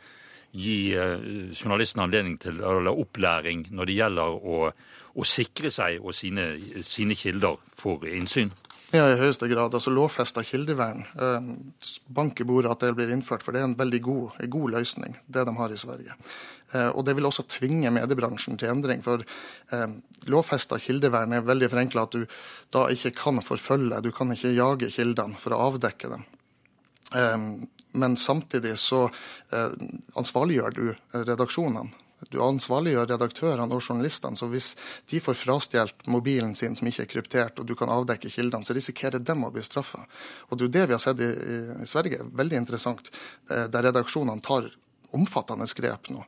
gi 0.50 0.90
journalistene 0.90 1.54
journalisten 1.54 2.00
anledning 2.02 2.38
til 2.42 2.56
eller 2.58 2.90
opplæring 2.90 3.68
når 3.70 3.86
det 3.86 3.94
gjelder 3.94 4.32
å, 4.34 4.56
å 5.14 5.26
sikre 5.26 5.70
seg 5.70 6.02
og 6.02 6.10
sine, 6.10 6.56
sine, 6.82 7.14
kilder 7.14 7.54
for 7.78 8.02
innsyn. 8.10 8.50
Ja, 8.90 9.04
i 9.06 9.18
høyeste 9.20 9.46
grad. 9.46 9.74
Altså 9.76 9.92
Lovfesta 9.94 10.42
kildevern. 10.42 11.04
Bank 12.10 12.40
i 12.42 12.46
bordet 12.46 12.72
at 12.72 12.82
det 12.82 12.96
blir 12.98 13.12
innført, 13.14 13.44
for 13.46 13.54
det 13.54 13.62
er 13.62 13.68
en 13.68 13.76
veldig 13.78 14.00
god, 14.02 14.40
en 14.42 14.50
god 14.50 14.74
løsning, 14.74 15.14
det 15.30 15.44
de 15.46 15.54
har 15.54 15.70
i 15.70 15.78
Sverige. 15.78 16.16
Eh, 16.72 16.88
og 16.88 17.04
det 17.06 17.14
vil 17.18 17.26
også 17.26 17.46
tvinge 17.50 17.90
mediebransjen 17.94 18.58
til 18.58 18.72
endring. 18.72 19.02
For 19.06 19.22
eh, 19.22 19.86
lovfesta 20.30 20.78
kildevern 20.82 21.34
er 21.36 21.46
veldig 21.46 21.70
forenkla 21.70 22.06
at 22.06 22.18
du 22.18 22.26
da 22.74 22.88
ikke 22.90 23.14
kan 23.18 23.38
forfølge, 23.46 24.02
du 24.02 24.10
kan 24.14 24.34
ikke 24.34 24.54
jage 24.54 24.90
kildene 24.94 25.38
for 25.38 25.54
å 25.54 25.62
avdekke 25.70 26.10
dem. 26.10 26.26
Eh, 27.14 27.38
men 28.02 28.16
samtidig 28.18 28.76
så 28.78 29.06
eh, 29.06 29.74
ansvarliggjør 30.18 30.78
du 30.78 30.86
redaksjonene. 31.30 31.90
Du 32.28 32.40
ansvarliggjør 32.44 33.08
redaktørene 33.14 33.72
og 33.72 33.80
journalistene. 33.80 34.36
Så 34.36 34.50
hvis 34.52 34.74
de 35.10 35.22
får 35.24 35.38
frastjålet 35.40 36.06
mobilen 36.10 36.52
sin 36.58 36.76
som 36.76 36.90
ikke 36.90 37.06
er 37.06 37.10
kryptert, 37.14 37.62
og 37.62 37.68
du 37.68 37.74
kan 37.78 37.92
avdekke 37.92 38.32
kildene, 38.32 38.66
så 38.66 38.76
risikerer 38.76 39.24
dem 39.24 39.46
å 39.46 39.52
bli 39.54 39.64
straffa. 39.64 40.04
Og 40.50 40.58
det 40.58 40.64
er 40.64 40.68
jo 40.68 40.76
det 40.76 40.86
vi 40.90 40.96
har 40.98 41.02
sett 41.06 41.24
i, 41.24 41.32
i 41.80 41.88
Sverige. 41.88 42.28
Veldig 42.42 42.60
interessant. 42.60 43.12
Eh, 43.48 43.66
der 43.72 43.88
redaksjonene 43.88 44.44
tar 44.44 44.68
omfattende 45.16 45.66
grep 45.76 46.12
nå. 46.12 46.24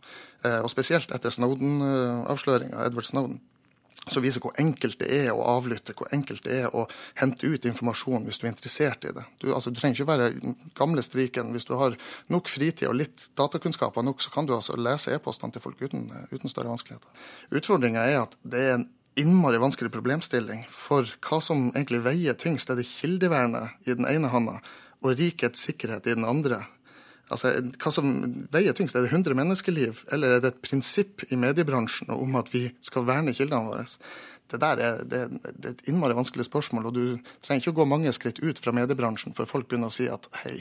Eh, 0.46 0.60
og 0.62 0.70
spesielt 0.72 1.12
etter 1.14 1.34
Snowden-avsløringa, 1.34 2.86
Edward 2.88 3.06
Snowden, 3.10 3.40
så 4.10 4.20
viser 4.20 4.42
hvor 4.42 4.56
enkelt 4.58 4.98
det 4.98 5.08
er 5.14 5.28
å 5.30 5.44
avlytte, 5.46 5.94
hvor 5.94 6.10
enkelt 6.14 6.42
det 6.46 6.56
er 6.64 6.72
å 6.74 6.88
hente 7.20 7.46
ut 7.46 7.66
informasjon 7.68 8.24
hvis 8.26 8.40
du 8.40 8.46
er 8.46 8.52
interessert 8.52 9.06
i 9.06 9.12
det. 9.14 9.22
Du, 9.38 9.52
altså, 9.54 9.70
du 9.70 9.78
trenger 9.78 10.00
ikke 10.00 10.10
være 10.10 10.54
gamle 10.78 11.04
striken. 11.06 11.52
Hvis 11.54 11.68
du 11.68 11.76
har 11.78 11.94
nok 12.32 12.50
fritid 12.50 12.88
og 12.90 12.98
litt 12.98 13.28
datakunnskaper 13.38 14.02
nok, 14.06 14.24
så 14.24 14.34
kan 14.34 14.48
du 14.48 14.56
altså 14.56 14.74
lese 14.78 15.14
e-postene 15.14 15.54
til 15.54 15.62
folk 15.62 15.78
uten, 15.84 16.08
uten 16.32 16.50
større 16.50 16.72
vanskeligheter. 16.72 17.30
Utfordringa 17.54 18.08
er 18.10 18.24
at 18.24 18.36
det 18.42 18.66
er 18.66 18.76
en 18.80 18.88
innmari 19.22 19.60
vanskelig 19.62 19.92
problemstilling. 19.94 20.64
For 20.72 21.06
hva 21.22 21.38
som 21.44 21.68
egentlig 21.70 22.02
veier 22.02 22.38
tyngst, 22.38 22.72
er 22.72 22.80
det 22.80 22.88
kildevernet 22.90 23.86
i 23.86 23.94
den 23.94 24.08
ene 24.08 24.32
handa 24.32 24.58
og 25.02 25.18
rikets 25.18 25.62
sikkerhet 25.68 26.06
i 26.06 26.16
den 26.16 26.26
andre. 26.26 26.64
Altså, 27.32 27.54
Hva 27.80 27.92
som 27.94 28.10
veier 28.52 28.76
tyngst? 28.76 28.96
Er 28.96 29.06
det 29.06 29.12
100 29.12 29.36
menneskeliv, 29.38 30.04
eller 30.12 30.36
er 30.36 30.44
det 30.44 30.52
et 30.52 30.62
prinsipp 30.64 31.24
i 31.30 31.38
mediebransjen 31.40 32.12
om 32.14 32.36
at 32.40 32.52
vi 32.52 32.66
skal 32.84 33.08
verne 33.08 33.34
kildene 33.36 33.70
våre? 33.70 33.86
Det 34.52 34.60
der 34.60 34.80
er, 34.84 35.04
det, 35.08 35.20
det 35.56 35.68
er 35.70 35.74
et 35.76 35.86
innmari 35.88 36.16
vanskelig 36.16 36.44
spørsmål, 36.44 36.90
og 36.90 36.96
du 36.96 37.04
trenger 37.40 37.62
ikke 37.62 37.72
å 37.72 37.78
gå 37.80 37.88
mange 37.88 38.12
skritt 38.12 38.42
ut 38.44 38.60
fra 38.60 38.74
mediebransjen 38.76 39.32
før 39.36 39.48
folk 39.48 39.70
begynner 39.70 39.88
å 39.88 39.94
si 39.94 40.10
at 40.12 40.28
hei, 40.42 40.58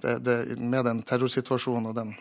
det, 0.00 0.18
det, 0.24 0.36
med 0.56 0.88
den 0.88 1.02
terrorsituasjonen 1.04 1.90
og 1.90 1.98
den, 1.98 2.14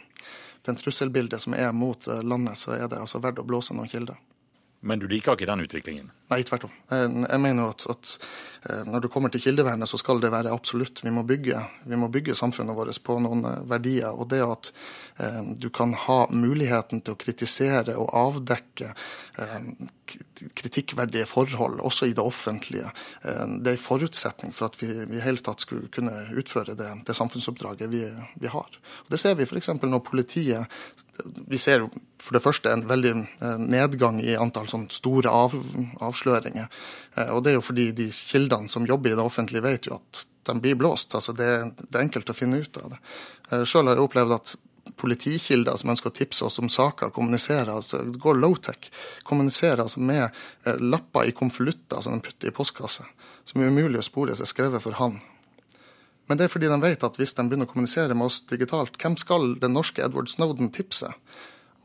den 0.67 0.79
trusselbildet 0.79 1.43
som 1.43 1.55
er 1.55 1.71
mot 1.75 2.07
eh, 2.11 2.23
landet, 2.23 2.59
så 2.59 2.75
er 2.75 2.89
det 2.91 2.99
altså 2.99 3.23
verdt 3.23 3.39
å 3.39 3.47
blåse 3.47 3.75
noen 3.75 3.91
kilder. 3.91 4.19
Men 4.85 4.99
du 5.01 5.07
liker 5.09 5.33
ikke 5.33 5.47
den 5.49 5.63
utviklingen? 5.63 6.11
Nei, 6.29 6.41
tvert 6.45 6.67
om. 6.67 6.73
Jeg 6.89 7.39
mener 7.41 7.71
at, 7.71 7.85
at, 7.89 8.11
eh, 8.69 8.83
når 8.89 9.05
du 9.05 9.07
kommer 9.13 9.31
til 9.33 9.41
kildevernet, 9.41 9.89
så 9.89 9.97
skal 10.01 10.21
det 10.21 10.29
være 10.33 10.53
absolutt. 10.53 11.03
Vi 11.05 11.13
må 11.13 11.23
bygge, 11.25 11.59
vi 11.89 11.97
må 11.97 12.09
bygge 12.13 12.35
samfunnet 12.37 12.77
vårt 12.77 12.97
på 13.05 13.17
noen 13.21 13.45
eh, 13.49 13.63
verdier. 13.69 14.13
Og 14.13 14.29
det 14.33 14.41
at 14.45 14.71
eh, 15.21 15.41
du 15.57 15.69
kan 15.73 15.95
ha 16.05 16.19
muligheten 16.29 17.01
til 17.01 17.15
å 17.15 17.21
kritisere 17.21 17.97
og 18.01 18.13
avdekke 18.17 18.91
eh, 19.41 19.69
kritikkverdige 20.61 21.25
forhold, 21.29 21.79
også 21.81 22.09
i 22.09 22.15
det 22.17 22.25
offentlige, 22.25 22.89
eh, 23.23 23.45
det 23.61 23.73
er 23.73 23.77
en 23.77 23.85
forutsetning 23.85 24.53
for 24.53 24.69
at 24.69 24.77
vi 24.81 24.91
i 24.91 25.23
hele 25.23 25.41
tatt 25.45 25.65
skulle 25.65 25.89
kunne 25.93 26.27
utføre 26.37 26.77
det, 26.77 26.91
det 27.07 27.17
samfunnsoppdraget 27.17 27.89
vi, 27.93 28.05
vi, 28.41 28.51
har. 28.53 28.81
Og 29.05 29.13
det 29.13 29.21
ser 29.21 29.37
vi 29.37 29.49
f.eks. 29.49 29.73
når 29.81 30.05
politiet 30.05 30.77
Vi 31.47 31.57
ser 31.57 31.79
jo 31.79 31.89
for 32.25 32.37
det 32.37 32.43
første 32.43 32.71
en 32.73 32.85
veldig 32.89 33.13
eh, 33.15 33.57
nedgang 33.61 34.19
i 34.23 34.35
antall 34.39 34.67
sånn 34.71 34.87
store 34.93 35.31
av, 35.31 35.53
avsløringer. 36.03 36.69
Eh, 37.15 37.31
og 37.35 37.43
det 37.45 37.53
er 37.53 37.59
jo 37.59 37.65
fordi 37.67 37.89
de 37.97 38.09
kildene 38.13 38.71
som 38.71 38.87
jobber 38.89 39.13
i 39.13 39.17
det 39.17 39.25
offentlige, 39.25 39.65
vet 39.65 39.89
jo 39.89 39.99
at 39.99 40.25
de 40.45 40.55
blir 40.61 40.77
blåst. 40.79 41.13
altså 41.17 41.33
Det, 41.37 41.49
det 41.83 41.91
er 41.93 42.05
enkelt 42.05 42.31
å 42.31 42.37
finne 42.37 42.61
ut 42.63 42.81
av 42.81 42.95
det. 42.95 43.01
Eh, 43.51 43.65
Sjøl 43.67 43.91
har 43.91 43.99
jeg 43.99 44.07
opplevd 44.07 44.37
at 44.39 44.55
politikilder 45.01 45.77
som 45.81 45.91
ønsker 45.93 46.11
å 46.11 46.17
tipse 46.17 46.45
oss 46.45 46.59
om 46.61 46.69
saker, 46.69 47.13
kommuniserer, 47.13 47.73
altså 47.73 48.03
går 48.21 48.41
low-tech, 48.41 48.89
kommuniserer 49.25 49.81
altså 49.81 50.01
med 50.05 50.29
lapper 50.77 51.25
i 51.25 51.33
konvolutter 51.35 52.03
som 52.05 52.13
de 52.13 52.25
putter 52.25 52.51
i 52.51 52.53
postkassa, 52.53 53.07
som 53.49 53.61
er 53.61 53.73
umulig 53.73 54.03
å 54.03 54.05
spore, 54.05 54.37
seg 54.37 54.51
skrevet 54.51 54.85
for 54.85 54.97
han. 55.01 55.17
Men 56.29 56.37
det 56.37 56.45
er 56.45 56.53
fordi 56.53 56.69
de 56.69 56.77
vet 56.81 57.03
at 57.05 57.17
hvis 57.17 57.33
de 57.37 57.47
begynner 57.49 57.67
å 57.67 57.73
kommunisere 57.73 58.17
med 58.17 58.29
oss 58.29 58.43
digitalt, 58.49 58.97
hvem 59.01 59.17
skal 59.17 59.55
den 59.61 59.73
norske 59.77 60.05
Edward 60.05 60.29
Snowden 60.31 60.69
tipse? 60.73 61.09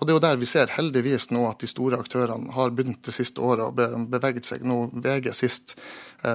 Og 0.01 0.07
det 0.07 0.15
er 0.15 0.17
jo 0.17 0.25
der 0.25 0.39
vi 0.41 0.49
ser 0.49 0.73
heldigvis 0.73 1.29
nå 1.35 1.45
at 1.51 1.61
de 1.61 1.69
store 1.69 1.99
aktørene 2.01 2.55
har 2.57 2.73
begynt 2.73 3.05
det 3.05 3.13
siste 3.13 3.43
året 3.45 3.67
og 3.69 4.07
beveget 4.09 4.49
seg. 4.49 4.65
Nå 4.65 4.87
VG 4.97 5.29
sist 5.37 5.77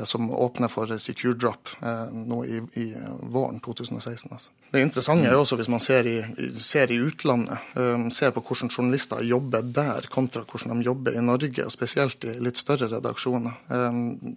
som 0.04 0.32
åpner 0.32 0.68
for 0.68 0.98
secure 0.98 1.34
drop 1.34 1.70
eh, 1.82 2.06
nå 2.12 2.46
i, 2.46 2.62
i 2.74 2.86
våren 3.20 3.60
2016. 3.60 4.32
Altså. 4.32 4.52
Det 4.72 4.82
interessante 4.82 5.30
er 5.30 5.38
også 5.38 5.60
hvis 5.60 5.70
man 5.70 5.84
ser 5.84 6.08
i, 6.10 6.16
ser 6.60 6.92
i 6.92 6.98
utlandet, 7.02 7.62
eh, 7.78 8.08
ser 8.14 8.34
på 8.34 8.42
hvordan 8.42 8.72
journalister 8.74 9.22
jobber 9.24 9.62
der 9.62 10.10
kontra 10.14 10.42
hvordan 10.42 10.80
de 10.80 10.90
jobber 10.90 11.18
i 11.18 11.22
Norge, 11.22 11.66
og 11.66 11.74
spesielt 11.74 12.26
i 12.26 12.34
litt 12.42 12.58
større 12.58 12.90
redaksjoner. 12.96 13.62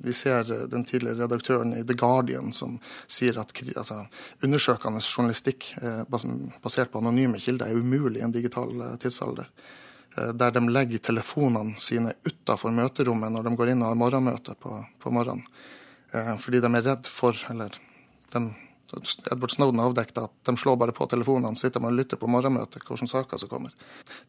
Vi 0.05 0.13
ser 0.17 0.49
den 0.71 0.85
tidligere 0.89 1.25
redaktøren 1.25 1.75
i 1.79 1.83
The 1.87 1.97
Guardian 1.99 2.53
som 2.53 2.79
sier 3.07 3.39
at 3.41 3.53
altså, 3.77 4.03
undersøkende 4.45 5.03
journalistikk 5.03 5.73
basert 6.11 6.93
på 6.93 7.03
anonyme 7.03 7.41
kilder 7.41 7.71
er 7.71 7.81
umulig 7.81 8.21
i 8.21 8.27
en 8.27 8.35
digital 8.35 8.99
tidsalder. 9.01 9.49
Eh, 10.19 10.29
der 10.35 10.51
de 10.51 10.69
legger 10.69 10.99
telefonene 10.99 11.77
sine 11.81 12.15
utafor 12.25 12.75
møterommet 12.75 13.33
når 13.33 13.49
de 13.49 13.57
går 13.57 13.75
inn 13.75 13.83
og 13.85 13.93
har 13.93 14.01
morgenmøte 14.03 14.57
på, 14.59 14.79
på 14.99 15.13
morgenen. 15.15 15.45
Eh, 16.13 16.35
fordi 16.43 16.63
de 16.65 16.73
er 16.75 16.87
redd 16.87 17.11
for 17.13 17.37
Eller 17.51 17.77
de, 18.33 18.43
Edward 19.31 19.53
Snowden 19.53 19.83
avdekket 19.85 20.23
at 20.23 20.33
de 20.49 20.57
slår 20.57 20.79
bare 20.81 20.95
på 20.97 21.07
telefonene, 21.07 21.57
sitter 21.57 21.81
man 21.81 21.93
og 21.93 22.01
lytter 22.01 22.17
på 22.17 22.31
morgenmøtet, 22.31 22.81
hvilke 22.89 23.09
saker 23.09 23.41
som 23.41 23.51
kommer. 23.51 23.75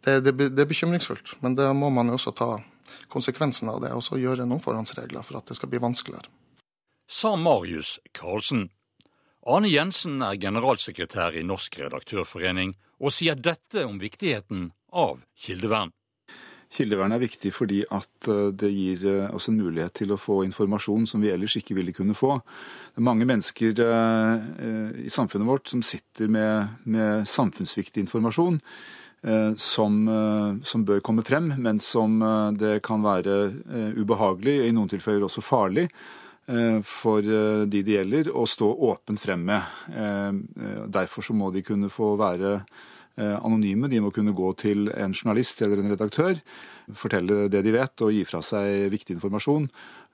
Det, 0.03 0.19
det, 0.25 0.33
det, 0.49 0.59
er 0.59 0.67
bekymringsfullt, 0.67 1.37
men 1.39 1.55
da 1.55 1.71
må 1.73 1.89
man 1.95 2.11
jo 2.11 2.17
også 2.19 2.35
ta 2.35 2.49
konsekvensen 3.07 3.71
av 3.71 3.79
det 3.83 3.93
og 3.95 4.03
så 4.03 4.19
gjøre 4.19 4.47
noen 4.47 4.63
forhåndsregler 4.63 5.23
for 5.23 5.39
at 5.39 5.47
det 5.47 5.55
skal 5.55 5.71
bli 5.71 5.79
vanskeligere. 5.79 6.27
Sa 7.09 7.33
Marius 7.39 7.97
Karlsen. 8.13 8.67
Arne 9.47 9.69
Jensen 9.71 10.19
er 10.25 10.35
generalsekretær 10.35 11.37
i 11.39 11.45
Norsk 11.47 11.79
redaktørforening 11.79 12.73
og 12.99 13.13
sier 13.15 13.39
dette 13.39 13.85
om 13.87 13.95
viktigheten 14.01 14.67
av 14.91 15.21
kildevern. 15.39 15.93
Kildevern 16.69 17.15
er 17.15 17.21
viktig 17.23 17.49
fordi 17.55 17.79
at 17.89 18.27
eh, 18.29 18.51
det 18.53 18.69
gir 18.69 19.05
eh, 19.09 19.31
oss 19.33 19.47
en 19.49 19.57
mulighet 19.57 19.95
til 20.01 20.11
å 20.13 20.19
få 20.21 20.43
informasjon 20.45 21.07
som 21.09 21.23
vi 21.23 21.31
ellers 21.33 21.55
ikke 21.57 21.73
ville 21.77 21.95
kunne 21.95 22.13
få. 22.17 22.35
Det 22.91 23.01
er 23.01 23.07
mange 23.07 23.25
mennesker 23.29 23.81
eh, 23.85 25.01
i 25.07 25.09
samfunnet 25.09 25.49
vårt 25.49 25.71
som 25.71 25.81
sitter 25.81 26.29
med, 26.29 26.83
med 26.85 27.27
samfunnsviktig 27.29 28.05
informasjon. 28.05 28.61
Som, 29.59 29.95
som, 30.63 30.83
bør 30.87 31.01
komme 31.03 31.25
frem, 31.27 31.49
men 31.59 31.81
som 31.83 32.13
det 32.55 32.77
kan 32.87 33.01
være 33.03 33.33
ubehagelig, 33.99 34.53
i 34.63 34.71
noen 34.71 34.87
tilfeller 34.87 35.25
også 35.27 35.43
farlig, 35.43 35.89
for 36.87 37.21
de 37.21 37.81
det 37.85 37.93
gjelder, 37.93 38.31
å 38.33 38.45
stå 38.49 38.67
åpent 38.89 39.21
frem 39.21 39.43
med. 39.45 39.61
Derfor 40.89 41.21
så 41.21 41.35
må 41.37 41.51
de 41.53 41.61
kunne 41.61 41.91
få 41.93 42.15
være 42.17 42.55
Eh, 43.19 43.45
anonyme. 43.45 43.89
De 43.91 43.99
må 43.99 44.13
kunne 44.15 44.35
gå 44.35 44.49
til 44.55 44.87
en 44.95 45.11
journalist 45.11 45.59
eller 45.65 45.81
en 45.81 45.91
redaktør, 45.91 46.37
fortelle 46.95 47.49
det 47.51 47.65
de 47.65 47.73
vet 47.75 48.03
og 48.05 48.13
gi 48.15 48.21
fra 48.27 48.39
seg 48.45 48.85
viktig 48.93 49.17
informasjon. 49.17 49.65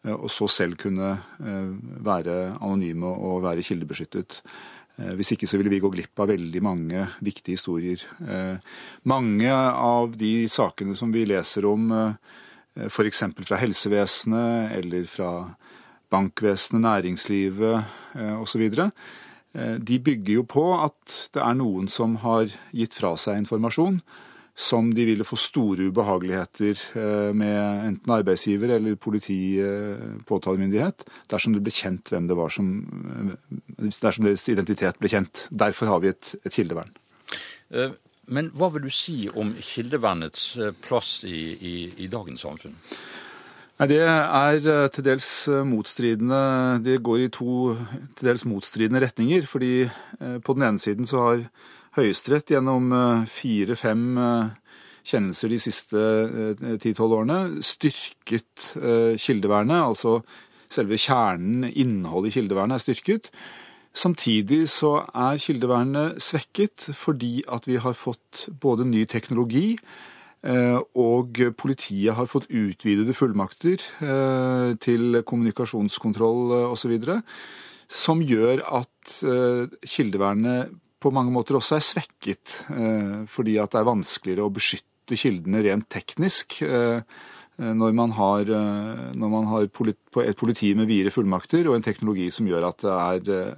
Eh, 0.08 0.16
og 0.16 0.32
så 0.34 0.48
selv 0.50 0.80
kunne 0.82 1.12
eh, 1.14 1.76
være 2.08 2.56
anonyme 2.56 3.12
og 3.12 3.44
være 3.46 3.66
kildebeskyttet. 3.66 4.42
Hvis 4.96 5.34
ikke 5.34 5.48
så 5.52 5.58
ville 5.60 5.74
vi 5.74 5.82
gå 5.84 5.90
glipp 5.92 6.22
av 6.24 6.30
veldig 6.32 6.60
mange 6.64 7.02
viktige 7.20 7.58
historier. 7.58 8.00
Mange 9.12 9.52
av 9.52 10.14
de 10.16 10.46
sakene 10.48 10.96
som 10.96 11.12
vi 11.12 11.26
leser 11.28 11.68
om 11.68 11.90
f.eks. 12.80 13.22
fra 13.44 13.60
helsevesenet 13.60 14.72
eller 14.78 15.04
fra 15.12 15.34
bankvesenet, 16.12 16.82
næringslivet 16.82 17.84
osv., 18.42 18.70
Eh, 19.56 19.76
de 19.80 20.00
bygger 20.00 20.42
jo 20.42 20.46
på 20.48 20.64
at 20.84 21.18
det 21.34 21.44
er 21.44 21.58
noen 21.58 21.88
som 21.92 22.18
har 22.26 22.50
gitt 22.76 22.98
fra 22.98 23.14
seg 23.20 23.40
informasjon 23.44 24.02
som 24.56 24.88
de 24.96 25.04
ville 25.08 25.26
få 25.28 25.36
store 25.40 25.90
ubehageligheter 25.92 26.80
eh, 26.96 27.32
med 27.36 27.60
enten 27.90 28.14
arbeidsgiver 28.16 28.76
eller 28.78 28.96
politi, 29.00 29.58
eh, 29.60 30.22
påtalemyndighet, 30.28 31.04
dersom 31.32 31.56
det 31.56 31.64
ble 31.64 31.76
kjent 31.76 32.12
hvem 32.12 32.30
det 32.32 32.40
var 32.40 32.54
som 32.56 32.72
Dersom 33.76 34.24
deres 34.26 34.46
identitet 34.50 34.98
ble 35.02 35.10
kjent. 35.12 35.46
Derfor 35.52 35.90
har 35.92 36.00
vi 36.02 36.10
et, 36.14 36.30
et 36.48 36.54
kildevern. 36.54 36.94
Men 38.32 38.48
hva 38.56 38.70
vil 38.74 38.86
du 38.88 38.94
si 38.94 39.28
om 39.28 39.52
kildevernets 39.60 40.46
plass 40.86 41.26
i, 41.28 41.42
i, 41.60 41.74
i 42.06 42.08
dagens 42.10 42.46
samfunn? 42.48 42.78
Nei, 43.76 43.88
Det 43.92 44.00
er 44.08 44.62
eh, 44.72 44.88
til 44.88 45.04
dels 45.04 45.30
eh, 45.52 45.66
motstridende 45.68 46.80
Det 46.84 47.02
går 47.04 47.26
i 47.26 47.32
to 47.34 47.76
til 48.16 48.30
dels 48.30 48.46
motstridende 48.48 49.02
retninger. 49.04 49.44
fordi 49.44 49.84
eh, 49.84 50.38
på 50.40 50.54
den 50.54 50.64
ene 50.64 50.80
siden 50.80 51.06
så 51.06 51.18
har 51.20 51.50
Høyesterett 51.96 52.52
gjennom 52.52 52.92
fire-fem 53.24 54.18
kjennelser 55.08 55.48
de 55.48 55.60
siste 55.64 56.02
ti-tolv 56.84 57.14
årene 57.16 57.64
styrket 57.64 58.66
kildevernet. 59.16 59.80
Altså 59.80 60.18
selve 60.68 61.00
kjernen, 61.00 61.64
innholdet 61.64 62.34
i 62.34 62.42
kildevernet, 62.42 62.76
er 62.76 62.84
styrket. 62.84 63.30
Samtidig 63.96 64.68
så 64.68 65.06
er 65.08 65.40
kildevernet 65.40 66.20
svekket 66.20 66.90
fordi 66.92 67.46
at 67.48 67.64
vi 67.64 67.80
har 67.80 67.96
fått 67.96 68.50
både 68.60 68.84
ny 68.84 69.06
teknologi 69.08 69.78
og 70.46 71.40
politiet 71.58 72.14
har 72.18 72.30
fått 72.30 72.48
utvidede 72.54 73.16
fullmakter 73.18 73.82
eh, 73.82 74.72
til 74.82 75.22
kommunikasjonskontroll 75.26 76.56
eh, 76.60 76.74
osv. 76.74 76.96
Som 77.90 78.22
gjør 78.26 78.64
at 78.82 79.14
kildevernet 79.86 80.74
på 81.02 81.12
mange 81.14 81.34
måter 81.34 81.60
også 81.60 81.78
er 81.78 81.84
svekket. 81.86 82.54
Fordi 83.30 83.60
at 83.62 83.76
det 83.76 83.78
er 83.78 83.86
vanskeligere 83.86 84.48
å 84.48 84.54
beskytte 84.54 85.20
kildene 85.22 85.62
rent 85.62 85.86
teknisk 85.94 86.58
når 86.66 87.94
man 87.94 88.16
har, 88.18 88.50
når 89.14 89.34
man 89.36 89.46
har 89.52 89.68
et 89.68 90.40
politi 90.42 90.72
med 90.74 90.90
videre 90.90 91.14
fullmakter 91.14 91.70
og 91.70 91.78
en 91.78 91.86
teknologi 91.86 92.32
som 92.34 92.50
gjør 92.50 92.66
at 92.72 92.82
det 92.82 92.96
er 93.38 93.54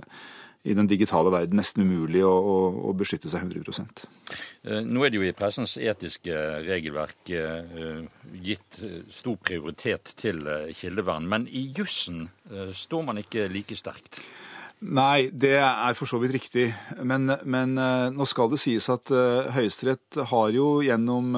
i 0.68 0.76
den 0.76 0.90
digitale 0.90 1.32
verden 1.34 1.60
nesten 1.60 1.86
umulig 1.88 2.24
å, 2.26 2.32
å, 2.32 2.56
å 2.90 2.94
beskytte 2.98 3.32
seg 3.32 3.48
100 3.48 3.78
eh, 3.78 4.82
Nå 4.84 5.06
er 5.06 5.14
det 5.14 5.20
jo 5.20 5.28
i 5.28 5.36
pressens 5.38 5.78
etiske 5.80 6.36
regelverk 6.66 7.32
eh, 7.32 8.04
gitt 8.44 8.82
eh, 8.84 9.00
stor 9.14 9.40
prioritet 9.40 10.14
til 10.20 10.44
kildevern, 10.76 11.28
men 11.30 11.48
i 11.48 11.70
jussen 11.76 12.28
står 12.48 13.08
man 13.08 13.22
ikke 13.22 13.48
like 13.52 13.76
sterkt? 13.78 14.22
Nei, 14.88 15.30
det 15.34 15.56
er 15.58 15.96
for 15.98 16.10
så 16.10 16.20
vidt 16.22 16.36
riktig. 16.36 16.68
Men, 17.02 17.32
men 17.50 17.74
nå 18.14 18.28
skal 18.30 18.52
det 18.52 18.60
sies 18.62 18.86
at 18.94 19.10
Høyesterett 19.10 20.20
har 20.30 20.52
jo 20.54 20.68
gjennom 20.86 21.34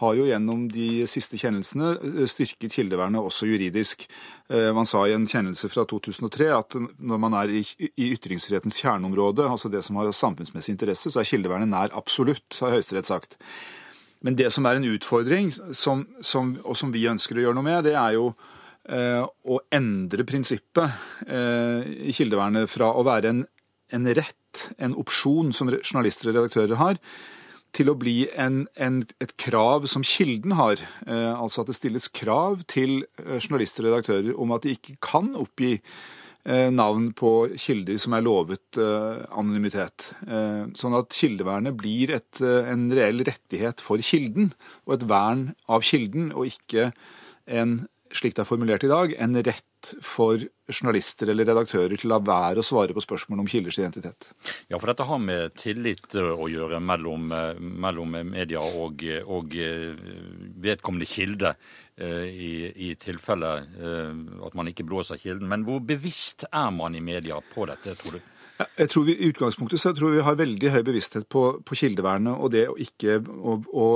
har 0.00 0.16
jo 0.18 0.26
gjennom 0.28 0.66
de 0.72 1.06
siste 1.08 1.38
kjennelsene 1.40 1.94
eh, 1.96 2.24
styrket 2.28 2.74
kildevernet 2.76 3.22
også 3.22 3.48
juridisk. 3.48 4.04
Eh, 4.52 4.68
man 4.76 4.88
sa 4.88 5.06
i 5.06 5.14
en 5.16 5.24
kjennelse 5.30 5.70
fra 5.72 5.86
2003 5.88 6.50
at 6.52 6.76
når 6.76 7.22
man 7.22 7.36
er 7.40 7.54
i 7.56 7.62
ytringsfrihetens 8.10 8.82
kjerneområde, 8.82 9.46
altså 9.48 9.70
det 9.72 9.82
som 9.86 9.96
har 10.00 10.12
samfunnsmessig 10.12 10.74
interesse, 10.74 11.12
så 11.12 11.22
er 11.22 11.30
kildevernet 11.30 11.72
nær 11.72 11.96
absolutt, 11.96 12.58
har 12.60 12.76
Høyesterett 12.76 13.08
sagt. 13.08 13.38
Men 14.24 14.36
det 14.36 14.50
som 14.52 14.66
er 14.68 14.78
en 14.78 14.88
utfordring, 14.90 15.50
som, 15.76 16.04
som, 16.24 16.56
og 16.64 16.76
som 16.76 16.92
vi 16.92 17.06
ønsker 17.08 17.38
å 17.38 17.46
gjøre 17.46 17.56
noe 17.56 17.66
med, 17.66 17.86
det 17.88 17.94
er 17.96 18.16
jo 18.16 18.30
eh, 18.92 19.22
å 19.24 19.60
endre 19.76 20.26
prinsippet 20.28 21.24
i 21.26 22.12
kildevernet 22.16 22.68
fra 22.70 22.90
å 22.92 23.04
være 23.06 23.32
en, 23.32 23.40
en 23.96 24.12
rett, 24.16 24.66
en 24.82 24.96
opsjon 24.98 25.54
som 25.56 25.72
journalister 25.72 26.30
og 26.30 26.36
redaktører 26.36 26.80
har, 26.80 27.00
til 27.76 27.90
å 27.90 27.96
bli 27.98 28.26
en, 28.38 28.64
en, 28.80 29.00
et 29.22 29.32
krav 29.40 29.88
som 29.90 30.04
Kilden 30.06 30.56
har. 30.58 30.80
Eh, 31.06 31.32
altså 31.32 31.62
at 31.62 31.72
det 31.72 31.78
stilles 31.78 32.08
krav 32.14 32.62
til 32.70 33.02
eh, 33.20 33.38
journalister 33.40 33.84
og 33.84 33.92
redaktører 33.92 34.38
om 34.38 34.54
at 34.56 34.66
de 34.66 34.76
ikke 34.76 34.96
kan 35.04 35.32
oppgi 35.38 35.74
eh, 35.76 36.70
navn 36.72 37.10
på 37.16 37.32
kilder 37.60 38.00
som 38.02 38.16
er 38.16 38.24
lovet 38.24 38.80
eh, 38.80 39.26
anonymitet. 39.28 40.10
Eh, 40.26 40.62
sånn 40.78 40.96
at 40.98 41.16
kildevernet 41.16 41.76
blir 41.78 42.14
et, 42.16 42.40
eh, 42.40 42.70
en 42.72 42.88
reell 42.96 43.24
rettighet 43.26 43.84
for 43.84 44.00
kilden, 44.04 44.52
og 44.86 44.96
et 44.96 45.08
vern 45.10 45.50
av 45.68 45.84
kilden, 45.86 46.32
og 46.32 46.48
ikke 46.54 46.90
en 47.46 47.82
slik 48.16 48.36
det 48.36 48.44
er 48.44 48.48
formulert 48.48 48.84
i 48.86 48.90
dag, 48.90 49.14
en 49.20 49.36
rett 49.44 49.64
for 50.04 50.42
journalister 50.66 51.30
eller 51.30 51.46
redaktører 51.46 51.94
til 51.94 52.10
å 52.10 52.16
la 52.16 52.20
være 52.26 52.62
å 52.62 52.66
svare 52.66 52.94
på 52.96 53.04
spørsmål 53.04 53.44
om 53.44 53.50
kilders 53.50 53.78
identitet. 53.78 54.28
Ja, 54.70 54.78
for 54.78 54.90
dette 54.90 55.06
har 55.06 55.20
med 55.22 55.54
tillit 55.58 56.16
å 56.18 56.48
gjøre 56.50 56.80
mellom, 56.82 57.30
mellom 57.86 58.16
media 58.26 58.62
og, 58.64 59.04
og, 59.26 59.58
vedkommende 60.66 61.08
kilde. 61.10 61.54
Eh, 61.96 62.24
I, 62.28 62.54
i 62.76 62.94
tilfelle 63.00 63.50
eh, 63.56 64.16
at 64.44 64.56
man 64.58 64.68
ikke 64.68 64.84
blåser 64.84 65.16
kilden. 65.16 65.48
Men 65.48 65.62
hvor 65.64 65.78
bevisst 65.80 66.44
er 66.50 66.68
man 66.74 66.92
i 66.92 67.00
media 67.00 67.38
på 67.54 67.64
dette, 67.70 67.94
tror 67.96 68.18
du? 68.18 68.32
Jeg 68.76 68.88
tror 68.92 69.04
vi, 69.04 69.14
I 69.16 69.30
utgangspunktet 69.32 69.80
så 69.80 69.90
jeg 69.90 69.98
tror 69.98 70.12
vi 70.12 70.24
har 70.24 70.36
veldig 70.36 70.72
høy 70.72 70.82
bevissthet 70.84 71.26
på, 71.32 71.42
på 71.64 71.76
kildevernet 71.76 72.36
og 72.36 72.52
det 72.52 72.66
å 72.68 72.76
ikke 72.80 73.18
å, 73.20 73.56
å 73.56 73.88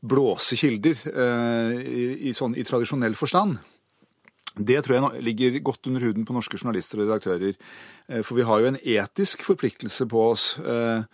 blåse 0.00 0.56
kilder 0.60 1.00
eh, 1.12 1.72
i, 1.80 2.04
i, 2.28 2.34
sånn, 2.36 2.56
i, 2.56 2.64
tradisjonell 2.64 3.16
forstand. 3.16 3.56
Det 4.56 4.78
tror 4.84 4.96
jeg 4.96 5.22
ligger 5.24 5.58
godt 5.60 5.86
under 5.86 6.00
huden 6.00 6.24
på 6.24 6.32
norske 6.32 6.56
journalister 6.56 7.00
og 7.00 7.10
redaktører. 7.10 7.56
Eh, 8.08 8.22
for 8.24 8.38
vi 8.38 8.46
har 8.48 8.60
jo 8.60 8.70
en 8.70 8.78
etisk 8.80 9.44
forpliktelse 9.44 10.06
på 10.08 10.22
oss 10.30 10.54
eh, 10.58 11.04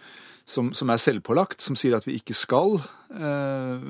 som, 0.46 0.70
som, 0.74 0.90
er 0.90 1.02
selvpålagt, 1.02 1.62
som 1.62 1.78
sier 1.78 1.96
at 1.96 2.06
vi 2.06 2.14
ikke 2.20 2.36
skal 2.38 2.76
eh, 2.78 3.82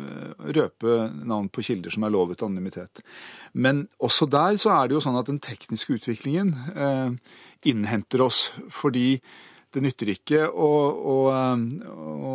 røpe 0.56 0.96
navn 1.28 1.50
på 1.52 1.64
kilder 1.68 1.92
som 1.92 2.08
er 2.08 2.14
lovet 2.14 2.44
anonymitet. 2.44 3.04
Men 3.52 3.86
også 4.00 4.28
der 4.32 4.56
så 4.56 4.72
er 4.72 4.88
det 4.88 4.96
jo 4.96 5.04
sånn 5.04 5.20
at 5.20 5.28
den 5.28 5.40
tekniske 5.42 6.00
utviklingen 6.00 6.54
innhenter 7.68 8.24
oss. 8.24 8.46
Fordi 8.72 9.20
det 9.72 9.84
nytter 9.84 10.12
ikke 10.12 10.46
å, 10.48 10.72
å, 11.12 11.16
å, 11.32 12.34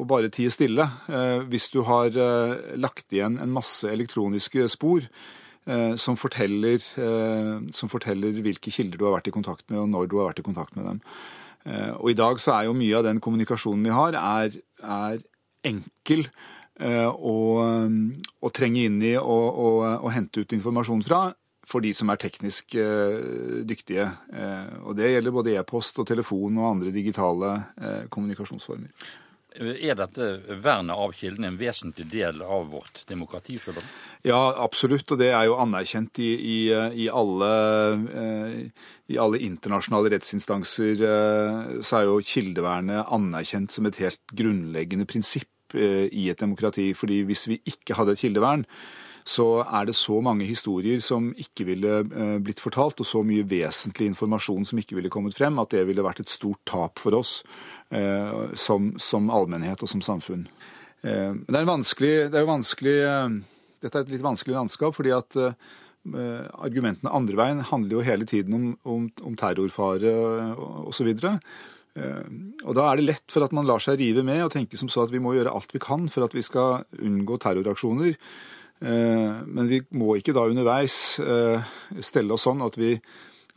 å 0.00 0.06
bare 0.08 0.32
tie 0.32 0.52
stille 0.52 0.86
hvis 1.48 1.68
du 1.74 1.82
har 1.88 2.16
lagt 2.80 3.12
igjen 3.12 3.36
en 3.40 3.52
masse 3.52 3.88
elektroniske 3.92 4.64
spor 4.72 5.04
som 6.00 6.16
forteller, 6.18 6.80
som 7.74 7.90
forteller 7.92 8.40
hvilke 8.42 8.72
kilder 8.74 8.98
du 8.98 9.04
har 9.06 9.14
vært 9.18 9.28
i 9.30 9.34
kontakt 9.34 9.66
med, 9.68 9.78
og 9.82 9.90
når 9.92 10.08
du 10.10 10.16
har 10.18 10.30
vært 10.30 10.40
i 10.42 10.46
kontakt 10.46 10.74
med 10.78 10.88
dem. 10.88 11.02
Og 12.00 12.10
I 12.10 12.16
dag 12.18 12.40
så 12.42 12.56
er 12.56 12.66
jo 12.66 12.74
mye 12.74 12.96
av 12.98 13.04
den 13.06 13.20
kommunikasjonen 13.22 13.84
vi 13.86 13.92
har, 13.94 14.16
er, 14.18 14.56
er 14.80 15.20
enkel 15.68 16.24
å, 16.80 17.36
å, 18.40 18.52
trenge 18.56 18.86
inn 18.88 18.98
i 19.04 19.14
og, 19.20 19.46
og, 19.50 19.78
og 20.00 20.10
hente 20.16 20.42
ut 20.42 20.56
informasjon 20.56 21.04
fra 21.06 21.22
for 21.70 21.84
de 21.84 21.92
som 21.96 22.10
er 22.10 22.20
teknisk 22.20 22.74
eh, 22.78 23.62
dyktige. 23.68 24.08
Eh, 24.34 24.70
og 24.84 24.96
Det 24.98 25.10
gjelder 25.12 25.34
både 25.34 25.56
e-post 25.58 26.00
og 26.02 26.08
telefon 26.08 26.58
og 26.58 26.70
andre 26.72 26.94
digitale 26.94 27.52
eh, 27.78 28.06
kommunikasjonsformer. 28.10 28.90
Er 29.58 29.96
dette 29.98 30.26
vernet 30.62 30.94
av 30.94 31.10
kilden 31.16 31.48
en 31.48 31.56
vesentlig 31.58 32.06
del 32.12 32.38
av 32.44 32.68
vårt 32.70 33.02
demokrati? 33.08 33.56
Føler 33.58 33.82
du? 33.82 33.96
Ja, 34.30 34.38
absolutt. 34.62 35.10
Og 35.10 35.18
det 35.18 35.32
er 35.34 35.48
jo 35.48 35.58
anerkjent 35.58 36.20
i, 36.22 36.30
i, 36.38 36.58
i, 37.04 37.08
alle, 37.10 37.50
i 39.10 39.18
alle, 39.18 39.42
internasjonale 39.42 40.12
rettsinstanser. 40.14 41.02
Så 41.82 41.98
er 41.98 42.06
jo 42.06 42.20
kildevernet 42.22 43.10
anerkjent 43.10 43.74
som 43.74 43.90
et 43.90 43.98
helt 44.04 44.22
grunnleggende 44.38 45.08
prinsipp 45.10 45.74
i 45.74 46.28
et 46.30 46.40
demokrati. 46.40 46.92
Fordi 46.94 47.22
hvis 47.26 47.48
vi 47.50 47.58
ikke 47.74 47.98
hadde 47.98 48.14
et 48.14 48.22
kildevern, 48.22 48.66
så 49.24 49.46
er 49.64 49.88
det 49.88 49.96
så 49.98 50.20
mange 50.24 50.46
historier 50.48 51.00
som 51.04 51.30
ikke 51.38 51.66
ville 51.68 52.00
eh, 52.02 52.36
blitt 52.42 52.62
fortalt, 52.62 53.00
og 53.02 53.08
så 53.08 53.22
mye 53.26 53.46
vesentlig 53.48 54.10
informasjon 54.10 54.66
som 54.68 54.80
ikke 54.80 54.96
ville 54.98 55.12
kommet 55.12 55.36
frem, 55.36 55.58
at 55.62 55.72
det 55.74 55.84
ville 55.88 56.04
vært 56.04 56.22
et 56.24 56.32
stort 56.32 56.62
tap 56.68 57.02
for 57.02 57.18
oss 57.18 57.40
eh, 57.94 58.54
som, 58.58 58.94
som 59.00 59.30
allmennhet 59.32 59.84
og 59.84 59.92
som 59.92 60.04
samfunn. 60.04 60.46
Men 61.00 61.46
det 61.48 61.56
er 61.56 61.64
vanskelig, 61.64 62.16
det 62.28 62.36
er 62.36 62.44
vanskelig 62.44 62.94
Dette 63.80 63.96
er 63.96 64.02
et 64.04 64.10
litt 64.12 64.24
vanskelig 64.24 64.52
landskap, 64.52 64.92
fordi 64.92 65.14
at 65.16 65.32
argumentene 66.60 67.12
andre 67.16 67.38
veien 67.38 67.62
handler 67.64 67.94
jo 67.94 68.02
hele 68.04 68.26
tiden 68.28 68.52
om, 68.52 68.66
om, 68.84 69.06
om 69.24 69.38
terrorfare 69.40 70.12
osv. 70.84 71.08
Og 71.96 72.76
da 72.76 72.84
er 72.84 73.00
det 73.00 73.06
lett 73.06 73.32
for 73.32 73.46
at 73.46 73.56
man 73.56 73.64
lar 73.64 73.80
seg 73.80 73.96
rive 74.02 74.20
med 74.28 74.44
og 74.44 74.52
tenke 74.52 74.76
som 74.76 74.92
så 74.92 75.06
at 75.06 75.14
vi 75.14 75.24
må 75.24 75.32
gjøre 75.38 75.56
alt 75.56 75.72
vi 75.72 75.80
kan 75.80 76.04
for 76.12 76.28
at 76.28 76.36
vi 76.36 76.44
skal 76.44 76.84
unngå 77.00 77.40
terroraksjoner. 77.40 78.20
Eh, 78.80 79.40
men 79.46 79.68
vi 79.68 79.82
må 79.92 80.14
ikke 80.16 80.34
da 80.36 80.46
underveis 80.48 80.94
eh, 81.20 81.60
stelle 82.00 82.32
oss 82.32 82.46
sånn 82.46 82.62
at 82.64 82.78
vi, 82.80 82.94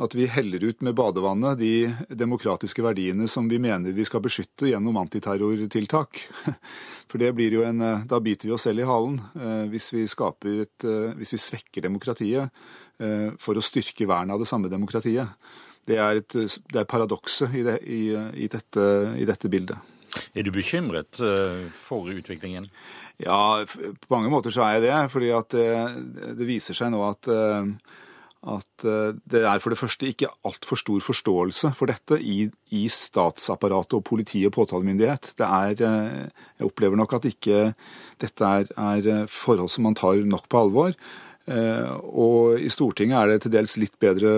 at 0.04 0.16
vi 0.18 0.28
heller 0.28 0.66
ut 0.68 0.84
med 0.84 0.98
badevannet 1.00 1.62
de 1.62 1.76
demokratiske 2.10 2.84
verdiene 2.84 3.30
som 3.32 3.48
vi 3.48 3.62
mener 3.64 3.96
vi 3.96 4.08
skal 4.08 4.24
beskytte 4.26 4.68
gjennom 4.68 5.00
antiterrortiltak. 5.00 6.26
For 7.12 7.22
det 7.22 7.32
blir 7.38 7.56
jo 7.60 7.64
en, 7.68 7.80
eh, 7.82 8.06
Da 8.10 8.20
biter 8.24 8.50
vi 8.50 8.56
oss 8.58 8.68
selv 8.68 8.84
i 8.84 8.90
halen 8.90 9.20
hvis 9.72 9.92
vi, 9.94 10.04
et, 10.04 10.88
hvis 11.20 11.36
vi 11.36 11.40
svekker 11.42 11.84
demokratiet 11.86 12.64
for 13.42 13.58
å 13.58 13.64
styrke 13.66 14.06
vernet 14.08 14.36
av 14.36 14.40
det 14.40 14.48
samme 14.48 14.70
demokratiet. 14.72 15.28
Det 15.84 15.98
er, 16.00 16.22
er 16.22 16.86
paradokset 16.88 17.56
i, 17.58 17.64
det, 17.66 17.74
i, 17.84 18.04
i, 18.46 18.48
i 18.48 19.26
dette 19.28 19.52
bildet. 19.52 19.93
Er 20.34 20.48
du 20.48 20.52
bekymret 20.52 21.20
for 21.86 22.10
utviklingen? 22.10 22.70
Ja, 23.22 23.64
på 23.64 24.14
mange 24.14 24.32
måter 24.34 24.54
så 24.54 24.64
er 24.66 24.80
jeg 24.80 24.88
det. 24.88 25.12
fordi 25.14 25.30
det, 25.54 25.68
det 26.40 26.48
viser 26.48 26.78
seg 26.78 26.92
nå 26.94 27.04
at, 27.06 27.30
eh, 27.30 27.68
at, 28.56 28.86
eh, 28.86 29.12
det 29.30 29.44
er 29.46 29.62
for 29.62 29.74
det 29.74 29.80
første 29.80 30.10
ikke 30.10 30.32
altfor 30.48 30.80
stor 30.80 31.04
forståelse 31.06 31.74
for 31.78 31.92
dette 31.92 32.18
i, 32.20 32.48
i 32.74 32.86
statsapparatet 32.90 34.00
og 34.00 34.06
politi 34.08 34.44
og 34.48 34.56
påtalemyndighet. 34.58 35.34
Det 35.38 35.46
er, 35.46 35.76
eh, 35.78 36.48
jeg 36.58 36.72
opplever 36.72 37.00
nok 37.00 37.20
at 37.20 37.30
ikke 37.30 37.62
dette 38.24 38.50
er, 38.58 38.74
er 38.74 39.30
forhold 39.30 39.70
som 39.70 39.86
man 39.88 40.00
tar 40.00 40.26
nok 40.26 40.50
på 40.50 40.66
alvor. 40.66 40.98
Og 41.44 42.56
i 42.56 42.70
Stortinget 42.72 43.18
er 43.20 43.28
det 43.28 43.42
til 43.44 43.52
dels 43.52 43.74
litt 43.76 43.98
bedre 44.00 44.30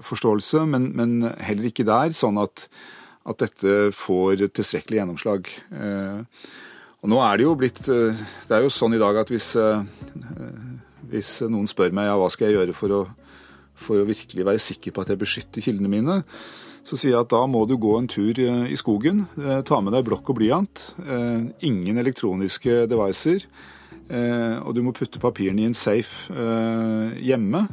forståelse, 0.00 0.62
men, 0.64 0.86
men 0.96 1.26
heller 1.44 1.68
ikke 1.68 1.84
der 1.84 2.14
sånn 2.16 2.40
at, 2.40 2.62
at 3.26 3.42
dette 3.42 3.90
får 3.96 4.46
tilstrekkelig 4.54 5.00
gjennomslag. 5.00 5.50
Og 7.06 7.12
nå 7.12 7.20
er 7.22 7.38
det 7.38 7.46
jo 7.46 7.54
blitt 7.58 7.82
eh, 7.92 8.26
Det 8.48 8.56
er 8.56 8.64
jo 8.64 8.72
sånn 8.72 8.96
i 8.96 9.00
dag 9.00 9.20
at 9.20 9.30
hvis, 9.30 9.52
eh, 9.60 9.82
hvis 11.12 11.38
noen 11.46 11.68
spør 11.70 11.94
meg 11.94 12.08
ja, 12.08 12.16
hva 12.18 12.30
skal 12.32 12.50
jeg 12.50 12.58
gjøre 12.58 12.76
for 12.76 12.94
å, 12.96 13.02
for 13.78 14.02
å 14.02 14.08
virkelig 14.08 14.46
være 14.48 14.62
sikker 14.62 14.94
på 14.94 15.04
at 15.04 15.12
jeg 15.12 15.20
beskytter 15.20 15.62
kildene 15.62 15.92
mine, 15.92 16.16
så 16.86 16.98
sier 16.98 17.14
jeg 17.14 17.22
at 17.22 17.30
da 17.30 17.44
må 17.50 17.62
du 17.66 17.76
gå 17.78 17.94
en 17.98 18.10
tur 18.10 18.38
eh, 18.42 18.66
i 18.74 18.78
skogen. 18.78 19.26
Ta 19.36 19.80
med 19.82 19.94
deg 19.94 20.06
blokk 20.08 20.34
og 20.34 20.40
blyant. 20.40 20.82
Ingen 21.66 22.02
elektroniske 22.02 22.84
devices. 22.90 23.48
Og 24.06 24.70
du 24.70 24.84
må 24.86 24.92
putte 24.94 25.18
papirene 25.18 25.64
i 25.64 25.66
en 25.66 25.74
safe 25.74 26.30
hjemme. 27.18 27.64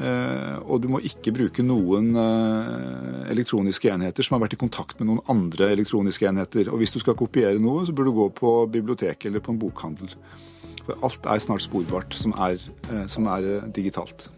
Eh, 0.00 0.56
og 0.64 0.80
du 0.80 0.88
må 0.88 1.02
ikke 1.04 1.34
bruke 1.36 1.64
noen 1.64 2.14
eh, 2.16 3.32
elektroniske 3.34 3.90
enheter 3.92 4.24
som 4.24 4.38
har 4.38 4.46
vært 4.46 4.56
i 4.56 4.62
kontakt 4.62 5.00
med 5.00 5.10
noen 5.10 5.20
andre 5.32 5.68
elektroniske 5.74 6.28
enheter. 6.30 6.70
Og 6.72 6.80
hvis 6.80 6.96
du 6.96 7.00
skal 7.02 7.18
kopiere 7.18 7.60
noe, 7.60 7.84
så 7.86 7.94
bør 7.96 8.08
du 8.08 8.14
gå 8.16 8.28
på 8.40 8.54
biblioteket 8.72 9.28
eller 9.30 9.44
på 9.44 9.54
en 9.54 9.60
bokhandel. 9.62 10.14
For 10.82 10.96
alt 11.06 11.28
er 11.28 11.44
snart 11.44 11.66
sporbart 11.66 12.16
som 12.18 12.34
er, 12.38 12.62
eh, 12.88 13.04
som 13.12 13.28
er 13.30 13.68
digitalt. 13.74 14.30